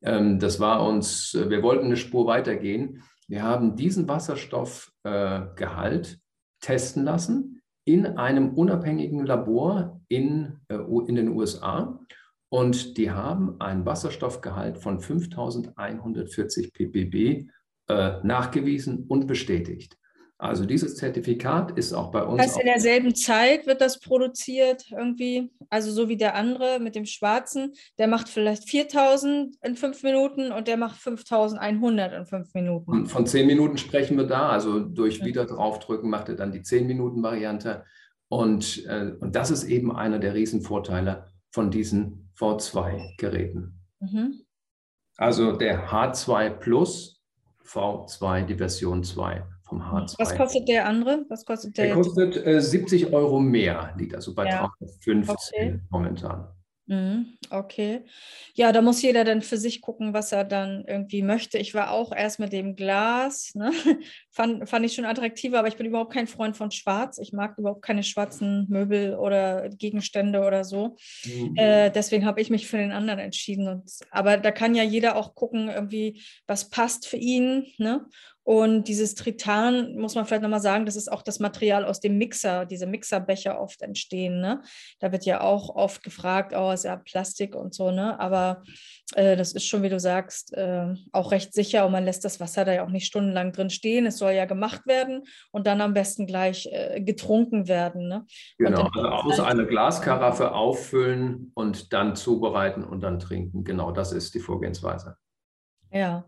Ähm, 0.01 0.39
das 0.39 0.59
war 0.59 0.87
uns, 0.87 1.33
äh, 1.33 1.49
wir 1.49 1.63
wollten 1.63 1.85
eine 1.85 1.97
Spur 1.97 2.27
weitergehen. 2.27 3.03
Wir 3.27 3.43
haben 3.43 3.75
diesen 3.75 4.07
Wasserstoffgehalt 4.07 6.13
äh, 6.13 6.17
testen 6.59 7.03
lassen 7.03 7.61
in 7.85 8.05
einem 8.05 8.53
unabhängigen 8.53 9.25
Labor 9.25 10.01
in, 10.07 10.59
äh, 10.67 10.77
in 11.07 11.15
den 11.15 11.29
USA. 11.29 11.99
Und 12.49 12.97
die 12.97 13.11
haben 13.11 13.59
einen 13.61 13.85
Wasserstoffgehalt 13.85 14.77
von 14.77 14.99
5140 14.99 16.73
ppb 16.73 17.47
nachgewiesen 18.23 19.05
und 19.09 19.27
bestätigt. 19.27 19.97
Also 20.41 20.65
dieses 20.65 20.95
Zertifikat 20.95 21.77
ist 21.77 21.93
auch 21.93 22.09
bei 22.09 22.23
uns. 22.23 22.37
Das 22.37 22.47
heißt, 22.47 22.61
in 22.61 22.65
derselben 22.65 23.13
Zeit 23.13 23.67
wird 23.67 23.79
das 23.79 23.99
produziert 23.99 24.87
irgendwie, 24.89 25.51
also 25.69 25.91
so 25.91 26.09
wie 26.09 26.17
der 26.17 26.33
andere 26.33 26.79
mit 26.79 26.95
dem 26.95 27.05
Schwarzen, 27.05 27.73
der 27.99 28.07
macht 28.07 28.27
vielleicht 28.27 28.67
4000 28.67 29.55
in 29.61 29.75
fünf 29.75 30.01
Minuten 30.01 30.51
und 30.51 30.67
der 30.67 30.77
macht 30.77 30.99
5100 30.99 32.13
in 32.13 32.25
fünf 32.25 32.55
Minuten. 32.55 33.05
Von 33.05 33.27
zehn 33.27 33.45
Minuten 33.45 33.77
sprechen 33.77 34.17
wir 34.17 34.25
da, 34.25 34.49
also 34.49 34.79
durch 34.79 35.23
wieder 35.23 35.45
draufdrücken 35.45 36.09
macht 36.09 36.27
er 36.29 36.35
dann 36.35 36.51
die 36.51 36.63
zehn 36.63 36.87
Minuten 36.87 37.21
Variante. 37.21 37.85
Und, 38.27 38.83
äh, 38.87 39.11
und 39.19 39.35
das 39.35 39.51
ist 39.51 39.65
eben 39.65 39.95
einer 39.95 40.17
der 40.17 40.33
Riesenvorteile 40.33 41.27
von 41.51 41.69
diesen 41.69 42.31
V2-Geräten. 42.39 43.79
Mhm. 43.99 44.41
Also 45.17 45.51
der 45.51 45.91
H2 45.91 46.49
Plus 46.49 47.21
V2, 47.63 48.45
die 48.45 48.55
Version 48.55 49.03
2 49.03 49.43
vom 49.71 49.81
H2. 49.81 50.19
Was 50.19 50.35
kostet 50.35 50.67
der 50.67 50.85
andere? 50.85 51.25
Was 51.29 51.45
kostet 51.45 51.77
der? 51.77 51.85
Der 51.85 51.95
kostet 51.95 52.45
äh, 52.45 52.61
70 52.61 53.13
Euro 53.13 53.39
mehr, 53.39 53.93
liegt 53.97 54.13
also 54.13 54.35
bei 54.35 54.45
ja. 54.45 54.69
315 54.79 55.29
okay. 55.29 55.79
momentan. 55.89 56.47
Mhm, 56.87 57.37
okay. 57.51 58.01
Ja, 58.53 58.73
da 58.73 58.81
muss 58.81 59.01
jeder 59.01 59.23
dann 59.23 59.41
für 59.41 59.55
sich 59.55 59.79
gucken, 59.79 60.13
was 60.13 60.33
er 60.33 60.43
dann 60.43 60.83
irgendwie 60.85 61.21
möchte. 61.21 61.57
Ich 61.57 61.73
war 61.73 61.91
auch 61.91 62.11
erst 62.13 62.37
mit 62.39 62.51
dem 62.51 62.75
Glas, 62.75 63.55
ne? 63.55 63.71
fand, 64.31 64.67
fand 64.67 64.85
ich 64.85 64.93
schon 64.93 65.05
attraktiver, 65.05 65.59
aber 65.59 65.69
ich 65.69 65.77
bin 65.77 65.85
überhaupt 65.85 66.11
kein 66.11 66.27
Freund 66.27 66.57
von 66.57 66.69
Schwarz. 66.69 67.17
Ich 67.19 67.31
mag 67.31 67.57
überhaupt 67.57 67.81
keine 67.81 68.03
schwarzen 68.03 68.65
Möbel 68.67 69.15
oder 69.15 69.69
Gegenstände 69.69 70.41
oder 70.41 70.65
so. 70.65 70.97
Mhm. 71.23 71.55
Äh, 71.55 71.91
deswegen 71.91 72.25
habe 72.25 72.41
ich 72.41 72.49
mich 72.49 72.67
für 72.67 72.77
den 72.77 72.91
anderen 72.91 73.19
entschieden. 73.19 73.69
Und, 73.69 73.89
aber 74.09 74.35
da 74.35 74.51
kann 74.51 74.75
ja 74.75 74.83
jeder 74.83 75.15
auch 75.15 75.33
gucken, 75.33 75.69
irgendwie, 75.69 76.21
was 76.45 76.69
passt 76.69 77.07
für 77.07 77.17
ihn. 77.17 77.67
Ne? 77.77 78.05
Und 78.43 78.87
dieses 78.87 79.13
Tritan, 79.15 79.95
muss 79.97 80.15
man 80.15 80.25
vielleicht 80.25 80.41
nochmal 80.41 80.61
sagen, 80.61 80.85
das 80.85 80.95
ist 80.95 81.11
auch 81.11 81.21
das 81.21 81.39
Material 81.39 81.85
aus 81.85 81.99
dem 81.99 82.17
Mixer, 82.17 82.65
diese 82.65 82.87
Mixerbecher 82.87 83.61
oft 83.61 83.81
entstehen. 83.81 84.41
Ne? 84.41 84.61
Da 84.99 85.11
wird 85.11 85.25
ja 85.25 85.41
auch 85.41 85.75
oft 85.75 86.03
gefragt, 86.03 86.53
oh, 86.55 86.71
ist 86.71 86.85
ja 86.85 86.97
Plastik 86.97 87.55
und 87.55 87.73
so, 87.73 87.91
ne? 87.91 88.19
Aber 88.19 88.63
äh, 89.15 89.35
das 89.35 89.53
ist 89.53 89.65
schon, 89.67 89.83
wie 89.83 89.89
du 89.89 89.99
sagst, 89.99 90.53
äh, 90.53 90.87
auch 91.11 91.31
recht 91.31 91.53
sicher 91.53 91.85
und 91.85 91.91
man 91.91 92.05
lässt 92.05 92.25
das 92.25 92.39
Wasser 92.39 92.65
da 92.65 92.73
ja 92.73 92.83
auch 92.83 92.89
nicht 92.89 93.05
stundenlang 93.05 93.51
drin 93.51 93.69
stehen. 93.69 94.05
Es 94.05 94.17
soll 94.17 94.31
ja 94.31 94.45
gemacht 94.45 94.87
werden 94.87 95.23
und 95.51 95.67
dann 95.67 95.81
am 95.81 95.93
besten 95.93 96.25
gleich 96.25 96.67
äh, 96.71 97.01
getrunken 97.01 97.67
werden. 97.67 98.07
Ne? 98.07 98.25
Genau, 98.57 98.83
also 98.83 99.07
aus 99.07 99.39
eine 99.39 99.67
Glaskaraffe 99.67 100.53
auffüllen 100.53 101.51
und 101.53 101.93
dann 101.93 102.15
zubereiten 102.15 102.83
und 102.83 103.01
dann 103.01 103.19
trinken. 103.19 103.63
Genau, 103.63 103.91
das 103.91 104.13
ist 104.13 104.33
die 104.33 104.39
Vorgehensweise. 104.39 105.17
Ja. 105.91 106.25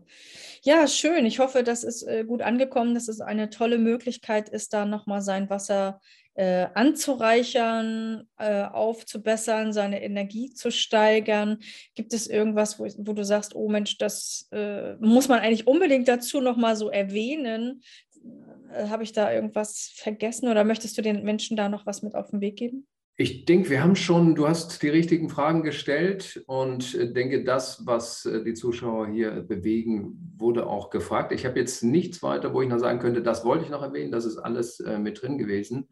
Ja, 0.62 0.86
schön. 0.88 1.26
Ich 1.26 1.38
hoffe, 1.40 1.62
das 1.62 1.84
ist 1.84 2.02
äh, 2.04 2.24
gut 2.24 2.42
angekommen, 2.42 2.94
dass 2.94 3.08
es 3.08 3.20
eine 3.20 3.50
tolle 3.50 3.78
Möglichkeit 3.78 4.48
ist, 4.48 4.72
da 4.72 4.86
nochmal 4.86 5.20
sein 5.20 5.50
Wasser 5.50 6.00
äh, 6.34 6.66
anzureichern, 6.74 8.28
äh, 8.38 8.62
aufzubessern, 8.62 9.72
seine 9.72 10.02
Energie 10.02 10.50
zu 10.52 10.70
steigern. 10.70 11.58
Gibt 11.94 12.12
es 12.12 12.26
irgendwas, 12.26 12.78
wo, 12.78 12.86
wo 12.98 13.12
du 13.12 13.24
sagst, 13.24 13.54
oh 13.54 13.68
Mensch, 13.68 13.98
das 13.98 14.48
äh, 14.52 14.94
muss 14.96 15.28
man 15.28 15.40
eigentlich 15.40 15.66
unbedingt 15.66 16.08
dazu 16.08 16.40
nochmal 16.40 16.76
so 16.76 16.90
erwähnen? 16.90 17.82
Äh, 18.72 18.88
habe 18.88 19.02
ich 19.02 19.12
da 19.12 19.32
irgendwas 19.32 19.92
vergessen 19.94 20.48
oder 20.48 20.64
möchtest 20.64 20.96
du 20.98 21.02
den 21.02 21.22
Menschen 21.24 21.56
da 21.56 21.68
noch 21.68 21.86
was 21.86 22.02
mit 22.02 22.14
auf 22.14 22.30
den 22.30 22.40
Weg 22.40 22.56
geben? 22.56 22.86
Ich 23.16 23.44
denke, 23.44 23.70
wir 23.70 23.80
haben 23.80 23.94
schon, 23.94 24.34
du 24.34 24.48
hast 24.48 24.82
die 24.82 24.88
richtigen 24.88 25.28
Fragen 25.28 25.62
gestellt 25.62 26.42
und 26.48 26.96
äh, 26.96 27.12
denke, 27.12 27.44
das, 27.44 27.86
was 27.86 28.26
äh, 28.26 28.42
die 28.42 28.54
Zuschauer 28.54 29.06
hier 29.06 29.42
bewegen, 29.42 30.34
wurde 30.36 30.66
auch 30.66 30.90
gefragt. 30.90 31.30
Ich 31.30 31.46
habe 31.46 31.60
jetzt 31.60 31.84
nichts 31.84 32.24
weiter, 32.24 32.52
wo 32.52 32.60
ich 32.60 32.68
noch 32.68 32.80
sagen 32.80 32.98
könnte, 32.98 33.22
das 33.22 33.44
wollte 33.44 33.64
ich 33.64 33.70
noch 33.70 33.82
erwähnen, 33.82 34.10
das 34.10 34.24
ist 34.24 34.38
alles 34.38 34.80
äh, 34.80 34.98
mit 34.98 35.22
drin 35.22 35.38
gewesen. 35.38 35.88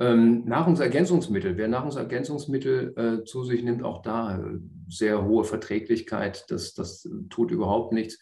Ähm, 0.00 0.46
Nahrungsergänzungsmittel, 0.46 1.56
wer 1.56 1.68
Nahrungsergänzungsmittel 1.68 3.24
zu 3.24 3.44
sich 3.44 3.62
nimmt, 3.62 3.84
auch 3.84 4.02
da 4.02 4.44
sehr 4.88 5.24
hohe 5.24 5.44
Verträglichkeit, 5.44 6.44
das, 6.48 6.74
das 6.74 7.08
tut 7.30 7.50
überhaupt 7.50 7.92
nichts. 7.92 8.18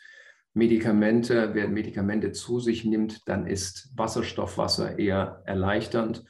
Medikamente, 0.55 1.51
wer 1.53 1.69
Medikamente 1.69 2.33
zu 2.33 2.61
sich 2.61 2.85
nimmt, 2.85 3.29
dann 3.29 3.47
ist 3.47 3.91
Wasserstoffwasser 3.95 4.99
eher 4.99 5.43
erleichternd 5.45 6.25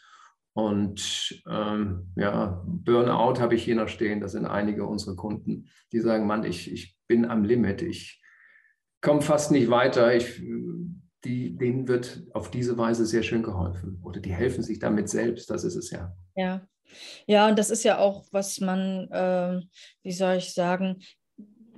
und 0.57 1.42
ähm, 1.51 2.11
ja, 2.16 2.62
Burnout 2.66 3.38
habe 3.40 3.55
ich 3.55 3.62
hier 3.62 3.75
noch 3.75 3.88
stehen. 3.88 4.23
Das 4.23 4.33
sind 4.33 4.47
einige 4.47 4.87
unserer 4.87 5.14
Kunden, 5.14 5.69
die 5.92 6.01
sagen, 6.01 6.27
Mann, 6.27 6.45
ich, 6.45 6.73
ich 6.73 6.97
bin 7.07 7.27
am 7.27 7.45
Limit, 7.45 7.83
ich 7.83 8.23
komme 9.03 9.21
fast 9.21 9.51
nicht 9.51 9.69
weiter. 9.69 10.16
Ich, 10.16 10.42
die, 11.25 11.55
denen 11.59 11.88
wird 11.88 12.23
auf 12.33 12.51
diese 12.51 12.79
Weise 12.79 13.05
sehr 13.05 13.23
schön 13.23 13.42
geholfen. 13.42 14.01
Oder 14.03 14.19
die 14.21 14.33
helfen 14.33 14.62
sich 14.62 14.79
damit 14.79 15.11
selbst, 15.11 15.51
das 15.51 15.62
ist 15.62 15.77
es 15.77 15.90
ja. 15.90 16.16
Ja. 16.35 16.66
Ja, 17.27 17.49
und 17.49 17.59
das 17.59 17.69
ist 17.69 17.85
ja 17.85 17.99
auch, 17.99 18.25
was 18.31 18.59
man, 18.61 19.11
äh, 19.11 19.61
wie 20.05 20.12
soll 20.12 20.37
ich 20.37 20.55
sagen, 20.55 21.03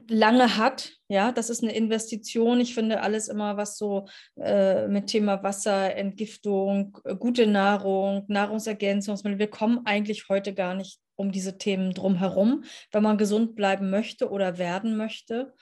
lange 0.09 0.57
hat. 0.57 0.92
Ja, 1.09 1.33
das 1.33 1.51
ist 1.51 1.62
eine 1.62 1.75
Investition. 1.75 2.61
Ich 2.61 2.75
finde 2.75 3.01
alles 3.03 3.29
immer, 3.29 3.57
was 3.57 3.79
so 3.79 4.09
äh, 4.37 4.88
mit 4.88 5.07
Thema 5.07 5.42
Wasser, 5.42 5.94
Entgiftung, 5.94 6.99
äh, 7.05 7.14
gute 7.14 7.47
Nahrung, 7.47 8.25
Nahrungsergänzungsmittel, 8.29 9.38
wir 9.38 9.51
kommen 9.51 9.81
eigentlich 9.85 10.29
heute 10.29 10.55
gar 10.55 10.75
nicht 10.75 11.01
um 11.16 11.33
diese 11.33 11.59
Themen 11.59 11.94
drumherum, 11.94 12.64
wenn 12.92 13.03
man 13.03 13.18
gesund 13.18 13.57
bleiben 13.57 13.90
möchte 13.90 14.31
oder 14.31 14.59
werden 14.59 14.97
möchte. 14.97 15.53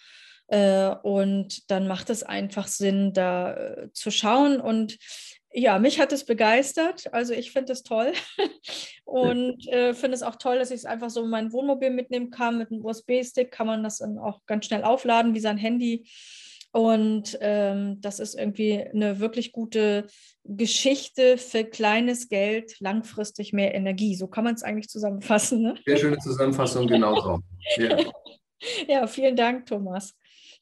Äh, 0.49 0.91
und 1.03 1.71
dann 1.71 1.89
macht 1.89 2.11
es 2.11 2.23
einfach 2.23 2.69
Sinn, 2.69 3.13
da 3.13 3.55
äh, 3.55 3.93
zu 3.93 4.11
schauen. 4.11 4.61
Und 4.61 4.99
ja, 5.59 5.79
mich 5.79 5.99
hat 5.99 6.13
es 6.13 6.25
begeistert. 6.25 7.13
Also 7.15 7.33
ich 7.33 7.51
finde 7.51 7.73
es 7.73 7.83
toll 7.83 8.13
und 9.05 9.67
äh, 9.69 9.95
finde 9.95 10.15
es 10.15 10.23
auch 10.23 10.37
toll, 10.37 10.59
dass 10.59 10.71
ich 10.71 10.77
es 10.77 10.85
einfach 10.85 11.09
so 11.09 11.25
in 11.25 11.31
mein 11.31 11.51
Wohnmobil 11.51 11.89
mitnehmen 11.89 12.31
kann. 12.31 12.59
Mit 12.59 12.71
einem 12.71 12.85
USB-Stick 12.85 13.51
kann 13.51 13.67
man 13.67 13.83
das 13.83 13.99
dann 13.99 14.19
auch 14.19 14.45
ganz 14.45 14.67
schnell 14.67 14.85
aufladen 14.85 15.35
wie 15.35 15.41
sein 15.41 15.57
Handy. 15.57 16.07
Und 16.73 17.39
ähm, 17.41 18.03
das 18.03 18.21
ist 18.21 18.35
irgendwie 18.35 18.83
eine 18.83 19.19
wirklich 19.19 19.53
gute 19.53 20.09
Geschichte 20.45 21.39
für 21.39 21.65
kleines 21.65 22.29
Geld, 22.29 22.79
langfristig 22.81 23.55
mehr 23.55 23.75
Energie. 23.75 24.15
So 24.15 24.27
kann 24.27 24.45
man 24.45 24.57
es 24.57 24.63
eigentlich 24.63 24.91
zusammenfassen. 24.91 25.63
Ne? 25.63 25.77
Sehr 25.87 25.97
schöne 25.97 26.19
Zusammenfassung, 26.19 26.87
genauso. 26.87 27.41
Ja. 27.79 27.97
ja, 28.89 29.07
vielen 29.07 29.37
Dank, 29.37 29.65
Thomas. 29.65 30.15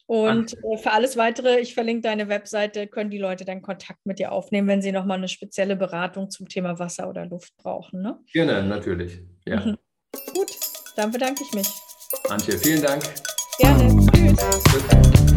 Und 0.07 0.53
äh, 0.53 0.77
für 0.77 0.91
alles 0.91 1.17
weitere, 1.17 1.59
ich 1.59 1.73
verlinke 1.73 2.01
deine 2.03 2.27
Webseite, 2.27 2.87
können 2.87 3.09
die 3.09 3.17
Leute 3.17 3.43
dann 3.43 3.61
Kontakt 3.61 4.05
mit 4.05 4.19
dir 4.19 4.31
aufnehmen, 4.31 4.67
wenn 4.67 4.81
sie 4.81 4.91
nochmal 4.91 5.17
eine 5.17 5.27
spezielle 5.27 5.75
Beratung 5.75 6.29
zum 6.29 6.47
Thema 6.47 6.77
Wasser 6.77 7.09
oder 7.09 7.25
Luft 7.25 7.55
brauchen. 7.57 8.01
Ne? 8.01 8.19
Gerne, 8.31 8.63
natürlich. 8.63 9.19
Ja. 9.45 9.65
Mhm. 9.65 9.77
Gut, 10.33 10.51
dann 10.95 11.11
bedanke 11.11 11.43
ich 11.43 11.53
mich. 11.53 11.67
Antje, 12.29 12.57
vielen 12.57 12.83
Dank. 12.83 13.03
Gerne. 13.59 14.05
Tschüss. 14.13 14.63
Tschüss. 14.69 15.34